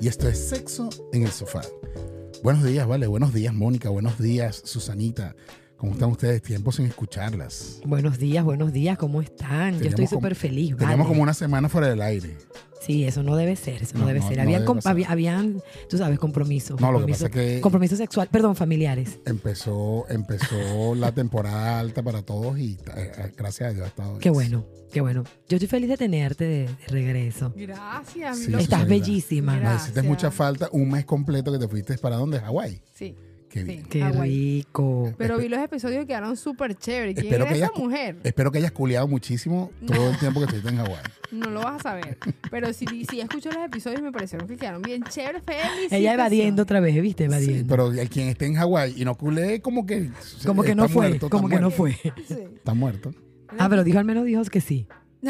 y 0.00 0.08
esto 0.08 0.28
es 0.28 0.48
Sexo 0.48 0.88
en 1.12 1.22
el 1.22 1.30
Sofá. 1.30 1.62
Buenos 2.42 2.64
días, 2.64 2.86
vale. 2.86 3.06
Buenos 3.06 3.32
días, 3.32 3.54
Mónica. 3.54 3.88
Buenos 3.88 4.18
días, 4.18 4.62
Susanita. 4.64 5.34
¿Cómo 5.76 5.92
están 5.92 6.10
ustedes? 6.10 6.42
Tiempo 6.42 6.72
sin 6.72 6.86
escucharlas. 6.86 7.80
Buenos 7.84 8.18
días, 8.18 8.44
buenos 8.44 8.72
días, 8.72 8.96
¿cómo 8.98 9.20
están? 9.20 9.78
Yo 9.78 9.88
estoy 9.88 10.06
súper 10.06 10.34
feliz. 10.34 10.76
Vale. 10.76 11.02
como 11.04 11.22
una 11.22 11.34
semana 11.34 11.68
fuera 11.68 11.88
del 11.88 12.00
aire. 12.00 12.36
Sí, 12.86 13.04
eso 13.04 13.22
no 13.22 13.34
debe 13.36 13.56
ser, 13.56 13.82
eso 13.82 13.94
no, 13.94 14.02
No, 14.02 14.06
debe 14.06 14.20
no, 14.20 14.28
ser. 14.28 14.36
no 14.36 14.42
Habían, 14.44 14.64
debe 14.64 14.80
había- 14.84 15.08
habían, 15.10 15.62
tú 15.90 15.98
sabes, 15.98 16.18
compromisos. 16.20 16.80
No, 16.80 16.92
lo 16.92 16.98
que 16.98 17.12
compromiso- 17.12 17.24
pasa 17.28 17.40
es 17.42 17.54
que- 17.56 17.60
Compromiso 17.60 17.96
sexual, 17.96 18.28
perdón, 18.30 18.54
familiares. 18.54 19.18
Empezó, 19.26 20.06
empezó 20.08 20.94
la 20.94 21.12
temporada 21.12 21.80
alta 21.80 22.02
para 22.02 22.22
todos 22.22 22.58
y 22.58 22.74
eh, 22.96 23.12
eh, 23.18 23.32
gracias 23.36 23.70
a 23.70 23.72
Dios 23.72 23.84
ha 23.84 23.88
estado 23.88 24.18
Qué 24.18 24.30
bueno, 24.30 24.64
qué 24.92 25.00
bueno. 25.00 25.24
Yo 25.48 25.56
estoy 25.56 25.68
feliz 25.68 25.88
de 25.88 25.96
tenerte 25.96 26.44
de, 26.44 26.66
de 26.66 26.86
regreso. 26.88 27.52
Gracias, 27.56 28.38
Sí, 28.38 28.46
mi 28.46 28.52
loco. 28.52 28.62
Estás 28.64 28.86
bellísima. 28.86 29.52
Me 29.52 29.58
hiciste 29.74 29.92
Gracias. 29.92 30.04
mucha 30.04 30.30
falta 30.30 30.68
un 30.72 30.90
mes 30.90 31.04
completo 31.04 31.50
que 31.52 31.58
te 31.58 31.66
fuiste 31.68 31.98
para 31.98 32.16
dónde? 32.16 32.38
Hawái. 32.40 32.80
Sí, 32.94 33.16
Qué 33.48 33.60
Sí. 33.60 33.64
bien. 33.64 33.82
Qué 33.84 34.00
Hawái. 34.02 34.30
rico. 34.30 35.14
pero 35.16 35.38
vi 35.38 35.48
los 35.48 35.60
episodios 35.60 36.04
y 36.04 36.06
quedaron 36.06 36.36
súper 36.36 36.74
chéveres. 36.74 37.14
¿Quién 37.14 37.26
Espero 37.26 37.44
era 37.44 37.52
que 37.52 37.58
esa 37.58 37.66
hayas- 37.68 37.78
mujer? 37.78 38.16
Espero 38.24 38.50
que 38.52 38.58
hayas 38.58 38.72
culiado 38.72 39.06
muchísimo 39.08 39.70
todo 39.86 40.10
el 40.10 40.18
tiempo 40.18 40.40
que 40.40 40.44
estuviste 40.46 40.68
en 40.70 40.76
Hawái. 40.78 41.02
No 41.32 41.50
lo 41.50 41.60
vas 41.60 41.80
a 41.80 41.82
saber. 41.82 42.18
Pero 42.52 42.72
si, 42.72 42.86
si 43.04 43.20
escucho 43.20 43.50
los 43.50 43.64
episodios 43.64 44.00
me 44.00 44.12
parecieron 44.12 44.46
que 44.46 44.56
quedaron 44.56 44.80
bien 44.80 45.02
chéveres. 45.02 45.42
Ella 45.90 46.14
evadiendo 46.14 46.62
otra 46.62 46.78
vez, 46.78 46.94
¿viste? 47.02 47.24
Sí, 47.24 47.32
Evadiendo. 47.34 47.68
pero 47.68 47.90
el 47.92 48.08
quien 48.08 48.28
esté 48.28 48.46
en 48.46 48.54
Hawái 48.54 48.94
y 48.96 49.04
no 49.04 49.16
culé, 49.16 49.60
como 49.60 49.86
que. 49.86 50.10
como 50.46 50.62
que 50.62 50.76
no 50.76 50.88
fue, 50.88 51.08
muerto, 51.08 51.28
como 51.28 51.48
que 51.48 51.58
no 51.58 51.70
fue. 51.72 51.92
Sí. 52.28 52.36
Está 52.54 52.74
muerto. 52.74 53.12
Ah, 53.58 53.68
pero 53.68 53.82
dijo 53.82 53.98
al 53.98 54.04
menos 54.04 54.24
dijo 54.24 54.42
que 54.44 54.60
sí. 54.60 54.86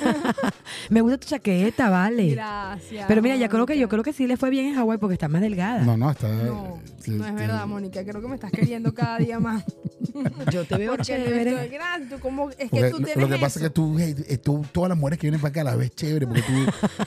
Me 0.90 1.00
gusta 1.00 1.18
tu 1.18 1.26
chaqueta, 1.28 1.90
vale. 1.90 2.30
Gracias. 2.30 3.06
Pero 3.08 3.22
mira, 3.22 3.36
ya 3.36 3.48
creo 3.48 3.66
que 3.66 3.78
yo 3.78 3.88
creo 3.88 4.02
que 4.02 4.12
sí 4.12 4.26
le 4.26 4.36
fue 4.36 4.50
bien 4.50 4.66
en 4.66 4.74
Hawái 4.76 4.98
porque 4.98 5.14
está 5.14 5.28
más 5.28 5.40
delgada. 5.42 5.80
No, 5.82 5.96
no, 5.96 6.10
está. 6.10 6.28
No, 6.28 6.80
sí, 7.00 7.12
no 7.12 7.24
es 7.24 7.30
sí. 7.30 7.36
verdad, 7.36 7.66
Mónica. 7.66 8.04
Creo 8.04 8.20
que 8.20 8.28
me 8.28 8.34
estás 8.34 8.50
queriendo 8.52 8.92
cada 8.94 9.18
día 9.18 9.38
más. 9.40 9.64
Yo 10.52 10.64
te 10.64 10.76
veo 10.76 10.92
Porque 10.92 11.04
chévere. 11.04 11.68
grande. 11.68 12.16
Como, 12.18 12.50
es 12.50 12.56
que 12.56 12.68
Porque 12.68 12.90
tú 12.90 12.98
lo- 13.00 13.04
tienes 13.04 13.16
lo 13.22 13.28
que 13.28 13.38
pasa 13.40 13.58
es 13.58 13.62
que 13.64 13.70
tú, 13.70 13.96
hey, 13.98 14.14
eh, 14.28 14.38
tú, 14.38 14.64
todas 14.72 14.88
las 14.88 14.98
mujeres 14.98 15.18
que 15.18 15.26
vienen 15.26 15.40
para 15.40 15.50
acá 15.50 15.64
las 15.64 15.76
ves 15.78 15.90
chévere 15.94 16.26
porque 16.26 16.42
tú, 16.42 16.52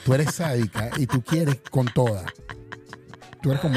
tú 0.04 0.14
eres 0.14 0.34
sádica 0.34 0.90
y 0.96 1.06
tú 1.06 1.22
quieres 1.22 1.56
con 1.70 1.86
todas. 1.86 2.24
Tú 3.42 3.50
eres 3.50 3.60
como. 3.62 3.76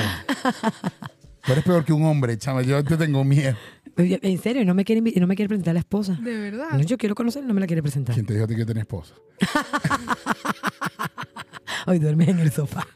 Tú 1.46 1.52
eres 1.52 1.64
peor 1.64 1.84
que 1.86 1.94
un 1.94 2.06
hombre, 2.06 2.38
chama. 2.38 2.62
Yo 2.62 2.84
te 2.84 2.98
tengo 2.98 3.24
miedo. 3.24 3.56
Oye, 3.98 4.20
En 4.24 4.38
serio, 4.40 4.66
no 4.66 4.74
me 4.74 4.84
quiere, 4.86 5.02
no 5.02 5.28
me 5.28 5.36
quiere 5.36 5.48
presentar 5.50 5.72
a 5.72 5.74
la 5.76 5.80
esposa. 5.82 6.18
De 6.22 6.36
verdad. 6.38 6.70
No, 6.74 6.82
yo 6.82 6.98
quiero 6.98 7.14
conocer, 7.16 7.44
no 7.46 7.54
me 7.54 7.62
la 7.62 7.68
quiere 7.68 7.82
presentar. 7.84 8.14
¿Quién 8.16 8.26
te 8.26 8.34
dijo 8.34 8.46
a 8.46 8.48
ti 8.48 8.56
que 8.56 8.66
tienes 8.66 8.82
esposa? 8.82 9.14
Hoy 11.88 12.00
duermes 12.00 12.30
en 12.30 12.40
el 12.40 12.52
sofá. 12.52 12.88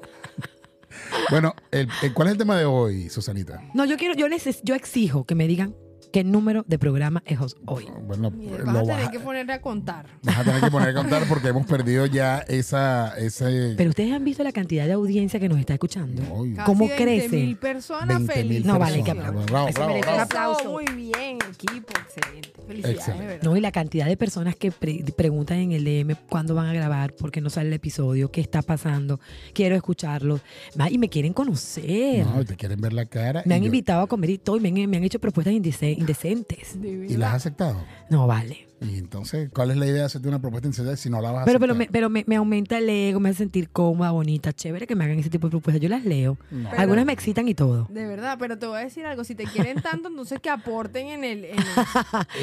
Bueno, 1.30 1.53
el- 1.72 1.90
el- 2.02 2.14
¿cuál 2.14 2.30
es 2.30 2.34
el 2.34 2.38
tema 2.38 2.58
de 2.58 2.66
hoy, 2.66 3.09
Susanita? 3.09 3.62
No, 3.73 3.86
yo 3.86 3.98
quiero, 3.98 4.14
yo 4.16 4.28
neces- 4.28 4.62
yo 4.64 4.75
exijo 4.75 5.25
que 5.25 5.36
me 5.36 5.48
digan 5.48 5.75
qué 6.17 6.23
número 6.23 6.65
de 6.67 6.79
programa 6.79 7.21
es 7.27 7.37
hoy. 7.67 7.85
Bueno, 8.07 8.31
Mira, 8.31 8.57
lo 8.57 8.65
vas 8.65 8.69
a 8.69 8.73
vas 8.73 8.87
tener 8.87 9.05
a- 9.05 9.11
que 9.11 9.19
ponerle 9.19 9.53
a 9.53 9.61
contar. 9.61 10.07
vas 10.23 10.37
a 10.39 10.43
tener 10.43 10.61
que 10.61 10.71
poner 10.71 10.89
a 10.89 10.93
contar 10.95 11.23
porque 11.29 11.49
hemos 11.49 11.67
perdido 11.67 12.07
ya 12.07 12.39
esa. 12.39 13.15
Ese, 13.19 13.75
Pero 13.77 13.91
ustedes 13.91 14.11
han 14.13 14.23
visto 14.23 14.43
la 14.43 14.51
cantidad 14.51 14.88
de 14.88 14.93
audiencia 14.93 15.39
que 15.39 15.47
nos 15.47 15.59
está 15.59 15.73
escuchando. 15.73 16.23
Casi 16.23 16.55
¿Cómo 16.65 16.88
20 16.88 17.03
crece? 17.03 17.29
mil 17.38 17.55
personas 17.57 18.19
20.000 18.21 18.33
felices. 18.33 18.65
No, 18.65 18.79
vale, 18.79 19.03
que 19.03 19.11
aplauso. 19.11 19.45
Bravo, 19.45 19.67
bravo, 19.71 20.19
aplauso. 20.21 20.71
Muy 20.71 20.85
bien, 20.95 21.38
equipo, 21.51 21.93
excelente. 22.03 22.49
Felicidades, 22.67 22.97
Excelente. 22.97 23.21
de 23.23 23.27
verdad. 23.33 23.43
No, 23.49 23.55
y 23.55 23.61
la 23.61 23.71
cantidad 23.71 24.07
de 24.07 24.17
personas 24.17 24.55
que 24.55 24.71
pre- 24.71 25.03
preguntan 25.15 25.59
en 25.59 25.71
el 25.71 25.83
DM 25.85 26.15
cuándo 26.29 26.55
van 26.55 26.65
a 26.65 26.73
grabar, 26.73 27.13
por 27.13 27.29
qué 27.31 27.41
no 27.41 27.49
sale 27.51 27.67
el 27.67 27.73
episodio, 27.73 28.29
qué 28.31 28.41
está 28.41 28.63
pasando, 28.63 29.19
quiero 29.53 29.75
escucharlo. 29.75 30.39
Ma- 30.75 30.89
Y 30.89 30.97
me 30.97 31.09
quieren 31.09 31.31
conocer. 31.33 32.25
No, 32.25 32.43
te 32.43 32.55
quieren 32.55 32.81
ver 32.81 32.93
la 32.93 33.05
cara. 33.05 33.43
me 33.45 33.53
han 33.53 33.61
yo- 33.61 33.67
invitado 33.67 34.01
a 34.01 34.07
comer 34.07 34.31
y 34.31 34.38
todo, 34.39 34.57
y 34.57 34.59
me 34.59 34.69
han, 34.69 34.89
me 34.89 34.97
han 34.97 35.03
hecho 35.03 35.19
propuestas 35.19 35.53
indece- 35.53 35.95
indecentes. 36.12 36.81
De 36.81 36.90
¿Y 37.09 37.18
las 37.18 37.29
has 37.29 37.35
aceptado? 37.38 37.84
No, 38.09 38.28
vale. 38.28 38.66
Y 38.79 39.00
entonces, 39.00 39.50
¿cuál 39.51 39.72
es 39.72 39.78
la 39.78 39.88
idea 39.88 39.95
de 40.01 40.03
hacerte 40.03 40.28
una 40.28 40.40
propuesta 40.40 40.68
en 40.68 40.97
si 40.97 41.09
no 41.09 41.19
la 41.19 41.31
vas 41.31 41.41
a 41.41 41.45
Pero, 41.45 41.59
pero, 41.59 41.73
aceptar? 41.73 41.88
me, 41.88 41.91
pero 41.91 42.09
me, 42.12 42.23
me 42.28 42.35
aumenta 42.35 42.78
el 42.78 42.88
ego, 42.88 43.19
me 43.19 43.29
hace 43.29 43.40
sentir 43.40 43.69
cómoda, 43.69 44.12
bonita, 44.12 44.53
chévere 44.53 44.85
que 44.85 44.95
me 44.95 45.03
hagan 45.03 45.18
ese 45.18 45.31
tipo 45.31 45.47
de 45.47 45.51
propuestas. 45.51 45.81
Yo 45.81 45.90
las 45.90 46.06
leo. 46.06 46.38
No. 46.51 46.69
Pero- 46.69 46.81
Algunas 46.81 47.03
me 47.06 47.12
excitan 47.13 47.47
y 47.47 47.56
todo. 47.56 47.88
De 47.90 48.06
verdad, 48.06 48.38
pero 48.40 48.59
te 48.59 48.68
voy 48.68 48.78
a 48.78 48.81
decir 48.84 49.06
algo. 49.07 49.23
Si 49.23 49.34
te 49.34 49.45
quieren 49.45 49.81
tanto, 49.81 50.07
entonces 50.09 50.40
que 50.40 50.51
aporten 50.51 51.07
en 51.07 51.23
el. 51.23 51.45
en 51.45 51.56
el- 51.56 51.66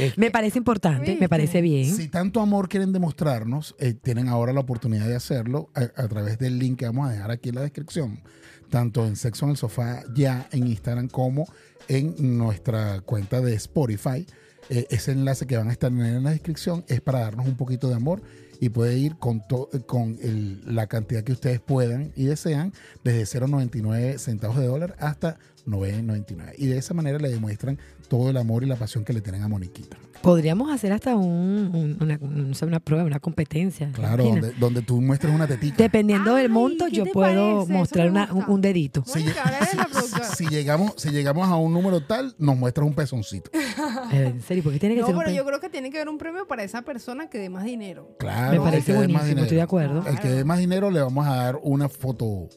Es 0.02 0.18
Me 0.18 0.32
parece 0.32 0.58
importante, 0.58 1.16
me 1.20 1.28
parece 1.28 1.60
bien. 1.60 1.86
Si 1.94 2.08
tanto 2.08 2.40
amor 2.40 2.68
quieren 2.68 2.92
demostrarnos, 2.92 3.76
eh, 3.78 3.94
tienen 3.94 4.26
ahora 4.28 4.52
la 4.52 4.60
oportunidad 4.60 5.06
de 5.06 5.14
hacerlo 5.14 5.70
a, 5.74 5.82
a 6.02 6.08
través 6.08 6.38
del 6.40 6.58
link 6.58 6.80
que 6.80 6.86
vamos 6.86 7.08
a 7.08 7.12
dejar 7.12 7.30
aquí 7.30 7.50
en 7.50 7.54
la 7.54 7.60
descripción, 7.62 8.20
tanto 8.74 9.06
en 9.06 9.14
Sexo 9.14 9.44
en 9.44 9.52
el 9.52 9.56
Sofá 9.56 10.02
ya 10.16 10.48
en 10.50 10.66
Instagram 10.66 11.06
como 11.06 11.46
en 11.86 12.36
nuestra 12.36 13.02
cuenta 13.02 13.40
de 13.40 13.54
Spotify. 13.54 14.26
Eh, 14.68 14.88
ese 14.90 15.12
enlace 15.12 15.46
que 15.46 15.56
van 15.56 15.68
a 15.68 15.72
estar 15.72 15.92
en 15.92 16.24
la 16.24 16.30
descripción 16.30 16.84
es 16.88 17.00
para 17.00 17.20
darnos 17.20 17.46
un 17.46 17.56
poquito 17.56 17.88
de 17.88 17.94
amor 17.94 18.20
y 18.58 18.70
puede 18.70 18.98
ir 18.98 19.14
con, 19.14 19.44
la 20.66 20.88
cantidad 20.88 21.22
que 21.22 21.30
ustedes 21.30 21.60
puedan 21.60 22.10
y 22.16 22.24
desean, 22.24 22.72
desde 23.04 23.38
0,99 23.38 24.18
centavos 24.18 24.58
de 24.58 24.66
dólar 24.66 24.96
hasta 24.98 25.38
9,99. 25.68 26.54
Y 26.58 26.66
de 26.66 26.76
esa 26.76 26.94
manera 26.94 27.20
le 27.20 27.28
demuestran 27.28 27.78
todo 28.18 28.30
el 28.30 28.36
amor 28.36 28.62
y 28.62 28.66
la 28.66 28.76
pasión 28.76 29.04
que 29.04 29.12
le 29.12 29.20
tienen 29.20 29.42
a 29.42 29.48
Moniquita. 29.48 29.96
Podríamos 30.22 30.72
hacer 30.72 30.92
hasta 30.92 31.16
un, 31.16 31.70
un- 31.74 31.98
una, 32.00 32.18
no 32.70 32.80
prueba, 32.80 33.04
una 33.04 33.18
competencia. 33.20 33.90
Claro, 33.92 34.24
donde, 34.24 34.52
donde 34.52 34.80
tú 34.82 35.00
muestres 35.02 35.34
una 35.34 35.46
tetita. 35.46 35.76
Dependiendo 35.82 36.34
del 36.36 36.48
monto, 36.48 36.86
¿qué 36.86 36.92
yo 36.96 37.04
puedo 37.06 37.56
parece? 37.58 37.72
mostrar 37.72 38.10
una- 38.10 38.32
un, 38.32 38.60
dedito. 38.60 39.02
Si, 40.36 40.46
llegamos, 40.48 40.94
si 40.96 41.10
llegamos 41.10 41.48
a 41.48 41.56
un 41.56 41.72
número 41.72 42.00
tal, 42.02 42.34
nos 42.38 42.56
muestras 42.56 42.86
un 42.86 42.94
pezoncito. 42.94 43.50
En 44.12 44.40
serio, 44.42 44.62
porque 44.62 44.78
tiene 44.78 44.94
que 44.94 45.00
No, 45.00 45.06
ser 45.08 45.16
un 45.16 45.20
pero 45.22 45.30
pe- 45.32 45.36
yo 45.36 45.44
creo 45.44 45.60
que 45.60 45.68
tiene 45.68 45.90
que 45.90 45.98
haber 45.98 46.08
un 46.08 46.18
premio 46.18 46.46
para 46.46 46.62
esa 46.62 46.82
persona 46.82 47.28
que 47.28 47.38
dé 47.38 47.48
más 47.50 47.64
dinero. 47.64 48.14
Claro, 48.18 48.50
Me 48.50 48.56
el 48.56 48.62
parece 48.62 48.86
que 48.86 48.92
dé 48.92 48.98
más 48.98 49.06
buenísimo, 49.06 49.24
dinero. 49.28 49.42
estoy 49.42 49.56
de 49.56 49.62
acuerdo. 49.62 50.04
El 50.06 50.20
que 50.20 50.28
dé 50.28 50.44
más 50.44 50.58
dinero 50.58 50.90
le 50.90 51.00
vamos 51.00 51.26
a 51.26 51.34
dar 51.36 51.58
una 51.62 51.88
foto. 51.88 52.48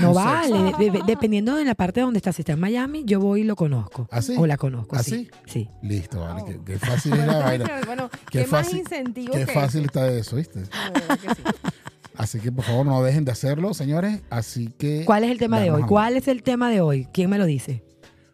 No 0.00 0.12
vale, 0.12 0.74
de- 0.78 0.90
de- 0.90 1.02
dependiendo 1.06 1.56
de 1.56 1.64
la 1.64 1.74
parte 1.74 2.00
donde 2.00 2.18
está. 2.18 2.32
Si 2.32 2.42
está 2.42 2.52
en 2.52 2.60
Miami, 2.60 3.04
yo 3.06 3.20
voy 3.20 3.40
y 3.40 3.44
lo 3.44 3.56
conozco. 3.56 4.06
¿Ah, 4.10 4.20
sí? 4.20 4.34
O 4.38 4.46
la 4.46 4.56
conozco, 4.56 4.96
¿Ah, 4.96 5.02
sí. 5.02 5.28
Sí. 5.46 5.68
Listo, 5.82 6.20
vale. 6.20 6.42
Wow. 6.42 6.46
Qué, 6.50 6.60
qué 6.64 6.78
fácil 6.78 7.12
es 7.14 7.26
la 7.26 7.38
vaina. 7.44 7.80
Bueno, 7.86 8.10
Qué 8.30 8.40
qué, 8.40 8.44
fácil- 8.46 8.80
más 8.80 8.90
incentivo 8.92 9.32
Qué 9.32 9.46
que 9.46 9.52
fácil 9.52 9.80
eso. 9.80 9.86
está 9.86 10.08
eso, 10.12 10.36
¿viste? 10.36 10.60
Que 10.60 11.34
sí. 11.34 11.42
Así 12.16 12.40
que 12.40 12.50
por 12.50 12.64
favor 12.64 12.84
no 12.84 13.02
dejen 13.02 13.24
de 13.24 13.30
hacerlo, 13.32 13.72
señores. 13.74 14.20
Así 14.28 14.68
que. 14.76 15.04
¿Cuál 15.04 15.24
es 15.24 15.30
el 15.30 15.38
tema 15.38 15.60
de 15.60 15.70
hoy? 15.70 15.82
¿Cuál 15.84 16.16
es 16.16 16.26
el 16.28 16.42
tema 16.42 16.68
de 16.70 16.80
hoy? 16.80 17.06
¿Quién 17.12 17.30
me 17.30 17.38
lo 17.38 17.46
dice? 17.46 17.82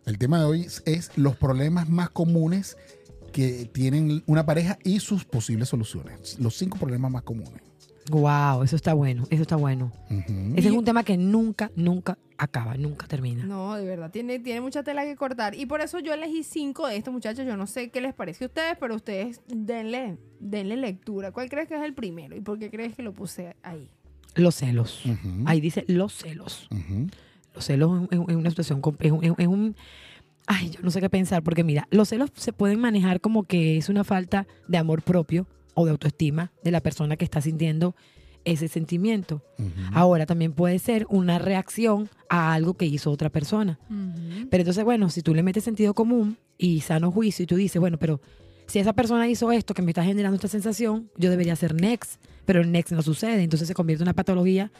El 0.06 0.18
tema 0.18 0.38
de 0.38 0.44
hoy 0.46 0.62
es- 0.62 0.82
es 0.86 1.10
los 1.16 1.36
problemas 1.36 1.88
más 1.88 2.10
comunes 2.10 2.76
que 3.32 3.68
tienen 3.72 4.22
una 4.26 4.46
pareja 4.46 4.78
y 4.84 5.00
sus 5.00 5.24
posibles 5.24 5.68
soluciones. 5.68 6.38
Los 6.38 6.56
cinco 6.56 6.78
problemas 6.78 7.10
más 7.10 7.22
comunes. 7.22 7.62
Wow, 8.10 8.62
eso 8.62 8.76
está 8.76 8.92
bueno, 8.92 9.24
eso 9.30 9.42
está 9.42 9.56
bueno. 9.56 9.90
Ese 10.56 10.68
es 10.68 10.74
un 10.74 10.84
tema 10.84 11.04
que 11.04 11.16
nunca, 11.16 11.70
nunca 11.74 12.18
acaba, 12.36 12.76
nunca 12.76 13.06
termina. 13.06 13.44
No, 13.46 13.74
de 13.76 13.86
verdad, 13.86 14.10
tiene, 14.10 14.38
tiene 14.40 14.60
mucha 14.60 14.82
tela 14.82 15.04
que 15.04 15.16
cortar. 15.16 15.54
Y 15.54 15.64
por 15.66 15.80
eso 15.80 15.98
yo 16.00 16.12
elegí 16.12 16.42
cinco 16.42 16.86
de 16.86 16.96
estos 16.96 17.14
muchachos. 17.14 17.46
Yo 17.46 17.56
no 17.56 17.66
sé 17.66 17.90
qué 17.90 18.00
les 18.02 18.12
parece 18.12 18.44
a 18.44 18.48
ustedes, 18.48 18.76
pero 18.78 18.94
ustedes 18.94 19.40
denle, 19.48 20.18
denle 20.38 20.76
lectura. 20.76 21.32
¿Cuál 21.32 21.48
crees 21.48 21.66
que 21.66 21.76
es 21.76 21.82
el 21.82 21.94
primero? 21.94 22.36
¿Y 22.36 22.40
por 22.40 22.58
qué 22.58 22.70
crees 22.70 22.94
que 22.94 23.02
lo 23.02 23.14
puse 23.14 23.56
ahí? 23.62 23.88
Los 24.34 24.56
celos. 24.56 25.02
Ahí 25.46 25.60
dice 25.60 25.84
los 25.88 26.12
celos. 26.12 26.68
Los 27.54 27.64
celos 27.64 28.02
es, 28.10 28.18
es 28.28 28.34
una 28.36 28.50
situación, 28.50 28.82
es, 29.00 29.12
un- 29.12 29.34
es 29.38 29.46
un... 29.46 29.76
Ay, 30.46 30.70
yo 30.70 30.80
no 30.82 30.90
sé 30.90 31.00
qué 31.00 31.08
pensar, 31.08 31.42
porque 31.42 31.64
mira, 31.64 31.88
los 31.90 32.10
celos 32.10 32.30
se 32.34 32.52
pueden 32.52 32.78
manejar 32.80 33.22
como 33.22 33.44
que 33.44 33.78
es 33.78 33.88
una 33.88 34.04
falta 34.04 34.46
de 34.68 34.76
amor 34.76 35.00
propio 35.00 35.46
o 35.74 35.84
de 35.84 35.90
autoestima 35.92 36.52
de 36.62 36.70
la 36.70 36.80
persona 36.80 37.16
que 37.16 37.24
está 37.24 37.40
sintiendo 37.40 37.94
ese 38.44 38.68
sentimiento. 38.68 39.42
Ahora 39.92 40.26
también 40.26 40.52
puede 40.52 40.78
ser 40.78 41.06
una 41.08 41.38
reacción 41.38 42.10
a 42.28 42.52
algo 42.52 42.74
que 42.74 42.84
hizo 42.84 43.10
otra 43.10 43.30
persona. 43.30 43.78
Pero 44.50 44.60
entonces, 44.60 44.84
bueno, 44.84 45.08
si 45.10 45.22
tú 45.22 45.34
le 45.34 45.42
metes 45.42 45.64
sentido 45.64 45.94
común 45.94 46.36
y 46.58 46.80
sano 46.82 47.10
juicio 47.10 47.42
y 47.44 47.46
tú 47.46 47.56
dices, 47.56 47.80
bueno, 47.80 47.98
pero 47.98 48.20
si 48.66 48.78
esa 48.78 48.92
persona 48.92 49.28
hizo 49.28 49.50
esto 49.50 49.72
que 49.74 49.82
me 49.82 49.90
está 49.92 50.04
generando 50.04 50.36
esta 50.36 50.48
sensación, 50.48 51.10
yo 51.16 51.30
debería 51.30 51.56
ser 51.56 51.74
next, 51.74 52.20
pero 52.44 52.60
el 52.60 52.70
next 52.70 52.92
no 52.92 53.02
sucede, 53.02 53.42
entonces 53.42 53.66
se 53.68 53.74
convierte 53.74 54.02
en 54.02 54.08
una 54.08 54.14
patología 54.14 54.70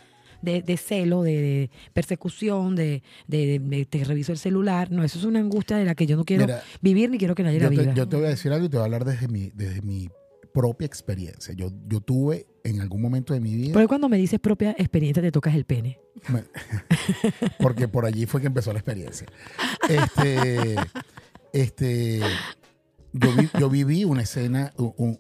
de, 0.43 0.61
de 0.61 0.77
celo, 0.77 1.23
de, 1.23 1.33
de 1.41 1.71
persecución, 1.95 2.77
de, 2.77 3.03
de, 3.29 3.47
de- 3.47 3.59
de- 3.61 3.85
te 3.87 4.05
reviso 4.05 4.33
el 4.33 4.39
celular. 4.39 4.91
No, 4.91 5.03
eso 5.05 5.19
es 5.19 5.25
una 5.25 5.39
angustia 5.41 5.79
de 5.79 5.87
la 5.87 5.95
que 5.95 6.07
yo 6.07 6.17
no 6.19 6.25
quiero 6.27 6.45
Mira, 6.45 6.63
vivir 6.83 7.09
ni 7.11 7.17
quiero 7.17 7.35
que 7.35 7.43
nadie 7.43 7.61
la 7.61 7.71
viva. 7.71 7.83
te, 7.85 7.95
yo 7.95 8.07
te 8.07 8.17
voy 8.17 8.27
a 8.27 8.29
decir 8.29 8.53
algo 8.53 8.67
y 8.67 8.69
te 8.69 8.77
voy 8.77 8.83
a 8.83 8.85
hablar 8.85 9.05
desde 9.07 9.27
mi, 9.29 9.51
desde 9.55 9.81
mi 9.81 10.11
propia 10.55 10.87
experiencia. 10.87 11.53
Yo, 11.53 11.71
yo 11.89 12.01
tuve 12.01 12.47
en 12.63 12.81
algún 12.81 13.03
momento 13.03 13.35
de 13.35 13.41
mi 13.41 13.55
vida, 13.55 13.73
Porque 13.73 13.89
cuando 13.89 14.09
me 14.09 14.17
dices 14.17 14.39
propia 14.39 14.71
experiencia 14.79 15.21
te 15.23 15.33
tocas 15.33 15.55
el 15.57 15.65
pene. 15.67 15.99
porque 17.59 17.89
por 17.89 18.07
allí 18.07 18.25
fue 18.27 18.41
que 18.41 18.47
empezó 18.47 18.73
la 18.73 18.79
experiencia. 18.79 19.27
Este, 19.89 20.77
este, 21.53 22.21
yo, 23.13 23.33
vi- 23.37 23.51
yo 23.59 23.69
viví 23.69 24.05
una 24.05 24.23
escena, 24.23 24.73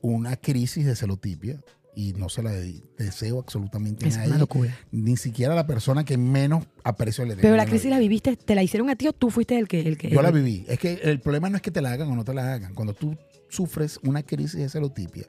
una 0.02 0.36
crisis 0.36 0.86
de 0.86 0.94
celotipia 0.96 1.60
y 1.94 2.12
no 2.14 2.29
se 2.29 2.43
la 2.43 2.50
de- 2.52 2.82
deseo 2.99 3.38
absolutamente 3.41 4.06
a 4.06 4.08
una 4.08 4.19
nadie. 4.26 4.38
locura. 4.38 4.76
Ni 4.91 5.17
siquiera 5.17 5.52
a 5.52 5.56
la 5.56 5.67
persona 5.67 6.05
que 6.05 6.17
menos 6.17 6.64
aprecio 6.82 7.25
le 7.25 7.37
Pero 7.37 7.56
la 7.56 7.67
crisis 7.67 7.91
la 7.91 7.99
viviste, 7.99 8.37
¿te 8.37 8.55
la 8.55 8.62
hicieron 8.62 8.91
a 8.91 8.96
ti 8.96 9.06
o 9.08 9.12
tú 9.12 9.31
fuiste 9.31 9.58
el 9.58 9.69
que... 9.69 9.81
El 9.81 9.96
que 9.99 10.11
Yo 10.11 10.23
la 10.23 10.31
viví. 10.31 10.64
Es 10.69 10.79
que 10.79 10.94
el 11.02 11.20
problema 11.20 11.49
no 11.50 11.56
es 11.56 11.62
que 11.62 11.70
te 11.70 11.81
la 11.81 11.93
hagan 11.93 12.08
o 12.11 12.17
no 12.17 12.25
te 12.25 12.35
la 12.35 12.52
hagan. 12.55 12.75
Cuando 12.75 12.94
tú 12.94 13.17
sufres 13.49 13.99
una 14.02 14.23
crisis 14.23 14.61
de 14.61 14.69
celotipia, 14.69 15.26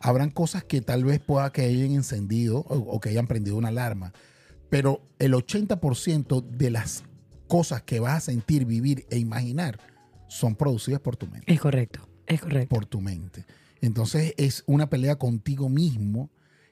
habrán 0.00 0.30
cosas 0.30 0.64
que 0.64 0.80
tal 0.80 1.04
vez 1.04 1.20
pueda 1.20 1.50
que 1.52 1.62
hayan 1.62 1.92
encendido 1.92 2.58
o, 2.58 2.76
o 2.76 3.00
que 3.00 3.08
hayan 3.10 3.26
prendido 3.26 3.56
una 3.56 3.68
alarma. 3.68 4.12
Pero 4.68 5.00
el 5.18 5.32
80% 5.34 6.42
de 6.46 6.70
las 6.70 7.04
cosas 7.48 7.82
que 7.82 8.00
vas 8.00 8.16
a 8.16 8.20
sentir, 8.20 8.64
vivir 8.64 9.06
e 9.10 9.18
imaginar 9.18 9.78
son 10.28 10.56
producidas 10.56 11.00
por 11.00 11.16
tu 11.16 11.26
mente. 11.26 11.52
Es 11.52 11.60
correcto, 11.60 12.08
es 12.26 12.40
correcto. 12.40 12.74
Por 12.74 12.86
tu 12.86 13.00
mente. 13.00 13.44
Entonces 13.80 14.34
es 14.36 14.64
una 14.66 14.88
pelea 14.88 15.16
contigo 15.16 15.68
mismo 15.68 16.30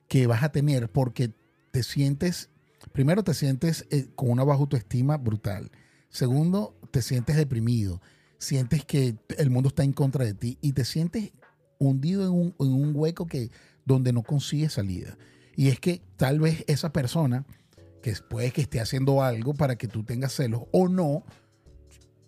que 0.09 0.27
vas 0.27 0.43
a 0.43 0.53
tener 0.53 0.91
porque 0.91 1.33
te 1.71 1.83
sientes, 1.83 2.51
primero 2.93 3.25
te 3.25 3.35
sientes 3.35 3.87
eh, 3.91 4.09
con 4.15 4.31
una 4.31 4.45
baja 4.45 4.61
autoestima 4.61 5.17
brutal. 5.17 5.71
Segundo, 6.09 6.79
te 6.91 7.03
sientes 7.03 7.37
deprimido. 7.37 8.01
Sientes 8.39 8.85
que 8.85 9.17
el 9.39 9.51
mundo 9.51 9.69
está 9.69 9.85
en 9.85 9.93
contra 9.93 10.25
de 10.25 10.35
ti 10.35 10.59
y 10.61 10.73
te 10.73 10.85
sientes 10.85 11.33
hundido 11.79 12.25
en 12.25 12.33
un, 12.33 12.55
en 12.61 12.73
un 12.73 12.93
hueco 12.95 13.27
que, 13.27 13.51
donde 13.85 14.13
no 14.13 14.23
consigues 14.23 14.75
salida. 14.75 15.17
Y 15.57 15.69
es 15.69 15.81
que 15.81 16.03
tal 16.17 16.41
vez 16.41 16.65
esa 16.67 16.93
persona 16.93 17.47
que 18.03 18.15
puede 18.29 18.51
que 18.51 18.63
esté 18.63 18.81
haciendo 18.81 19.23
algo 19.23 19.55
para 19.55 19.77
que 19.77 19.89
tú 19.89 20.05
tengas 20.05 20.35
celos 20.35 20.63
o 20.73 20.89
no, 20.89 21.25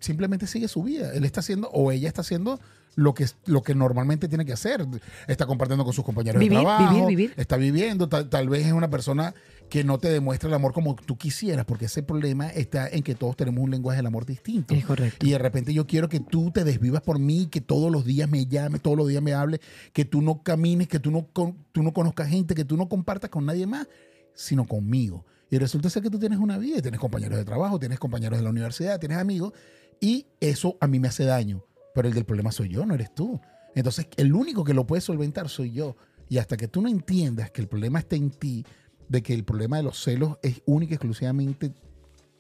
simplemente 0.01 0.47
sigue 0.47 0.69
su 0.69 0.83
vida. 0.83 1.13
Él 1.13 1.25
está 1.25 1.41
haciendo 1.41 1.69
o 1.71 1.93
ella 1.93 2.09
está 2.09 2.23
haciendo 2.23 2.61
lo 2.97 3.15
que, 3.15 3.27
lo 3.45 3.63
que 3.63 3.75
normalmente 3.75 4.27
tiene 4.27 4.45
que 4.45 4.53
hacer. 4.55 4.85
Está 5.29 5.47
compartiendo 5.47 5.85
con 5.85 5.93
sus 5.93 6.05
compañeros 6.05 6.41
Vivir, 6.41 6.59
de 6.59 6.65
trabajo. 6.65 6.93
vivir, 6.95 7.07
vivir. 7.07 7.35
Está 7.37 7.57
viviendo. 7.57 8.09
Tal, 8.09 8.29
tal 8.29 8.49
vez 8.49 8.67
es 8.67 8.73
una 8.73 8.91
persona 8.91 9.35
que 9.69 9.85
no 9.85 9.99
te 9.99 10.09
demuestra 10.09 10.49
el 10.49 10.55
amor 10.55 10.73
como 10.73 10.95
tú 10.95 11.19
quisieras, 11.19 11.65
porque 11.67 11.85
ese 11.87 12.03
problema 12.03 12.49
está 12.49 12.89
en 12.89 13.03
que 13.03 13.15
todos 13.15 13.37
tenemos 13.37 13.63
un 13.63 13.71
lenguaje 13.71 13.99
del 13.99 14.07
amor 14.07 14.25
distinto. 14.25 14.75
Es 14.75 14.85
correcto. 14.85 15.27
Y 15.27 15.31
de 15.31 15.39
repente 15.39 15.75
yo 15.75 15.87
quiero 15.87 16.09
que 16.09 16.21
tú 16.21 16.51
te 16.53 16.65
desvivas 16.65 17.03
por 17.03 17.19
mí, 17.19 17.47
que 17.51 17.61
todos 17.61 17.91
los 17.93 18.05
días 18.05 18.29
me 18.31 18.47
llames, 18.47 18.81
todos 18.81 18.97
los 18.97 19.09
días 19.09 19.23
me 19.23 19.35
hables, 19.35 19.61
que 19.93 20.05
tú 20.05 20.23
no 20.23 20.43
camines, 20.43 20.89
que 20.89 20.99
tú 21.01 21.11
no, 21.11 21.27
con- 21.33 21.57
tú 21.73 21.83
no 21.83 21.93
conozcas 21.93 22.29
gente, 22.29 22.55
que 22.55 22.65
tú 22.65 22.77
no 22.77 22.89
compartas 22.89 23.29
con 23.29 23.45
nadie 23.45 23.67
más, 23.67 23.89
sino 24.35 24.67
conmigo. 24.67 25.25
Y 25.51 25.59
resulta 25.59 25.91
ser 25.91 26.03
que 26.03 26.11
tú 26.11 26.19
tienes 26.19 26.39
una 26.39 26.59
vida, 26.59 26.81
tienes 26.81 26.99
compañeros 27.01 27.37
de 27.39 27.45
trabajo, 27.45 27.79
tienes 27.79 27.99
compañeros 27.99 28.39
de 28.39 28.45
la 28.45 28.51
universidad, 28.51 28.99
tienes 28.99 29.19
amigos, 29.19 29.53
y 30.01 30.27
eso 30.41 30.77
a 30.81 30.87
mí 30.87 30.99
me 30.99 31.09
hace 31.09 31.25
daño. 31.25 31.63
Pero 31.97 32.09
el 32.09 32.15
del 32.15 32.25
problema 32.27 32.53
soy 32.53 32.69
yo, 32.69 32.85
no 32.85 32.93
eres 32.95 33.13
tú. 33.15 33.41
Entonces, 33.75 34.07
el 34.19 34.33
único 34.35 34.63
que 34.65 34.75
lo 34.75 34.87
puede 34.87 35.01
solventar 35.01 35.49
soy 35.49 35.73
yo. 35.73 35.97
Y 36.29 36.37
hasta 36.39 36.57
que 36.57 36.69
tú 36.69 36.83
no 36.83 36.89
entiendas 36.89 37.51
que 37.51 37.61
el 37.63 37.69
problema 37.69 37.99
está 37.99 38.17
en 38.17 38.31
ti, 38.31 38.65
de 39.09 39.23
que 39.23 39.33
el 39.33 39.45
problema 39.45 39.79
de 39.79 39.83
los 39.85 40.03
celos 40.03 40.37
es 40.43 40.61
única 40.67 40.93
y 40.93 40.97
exclusivamente 40.97 41.73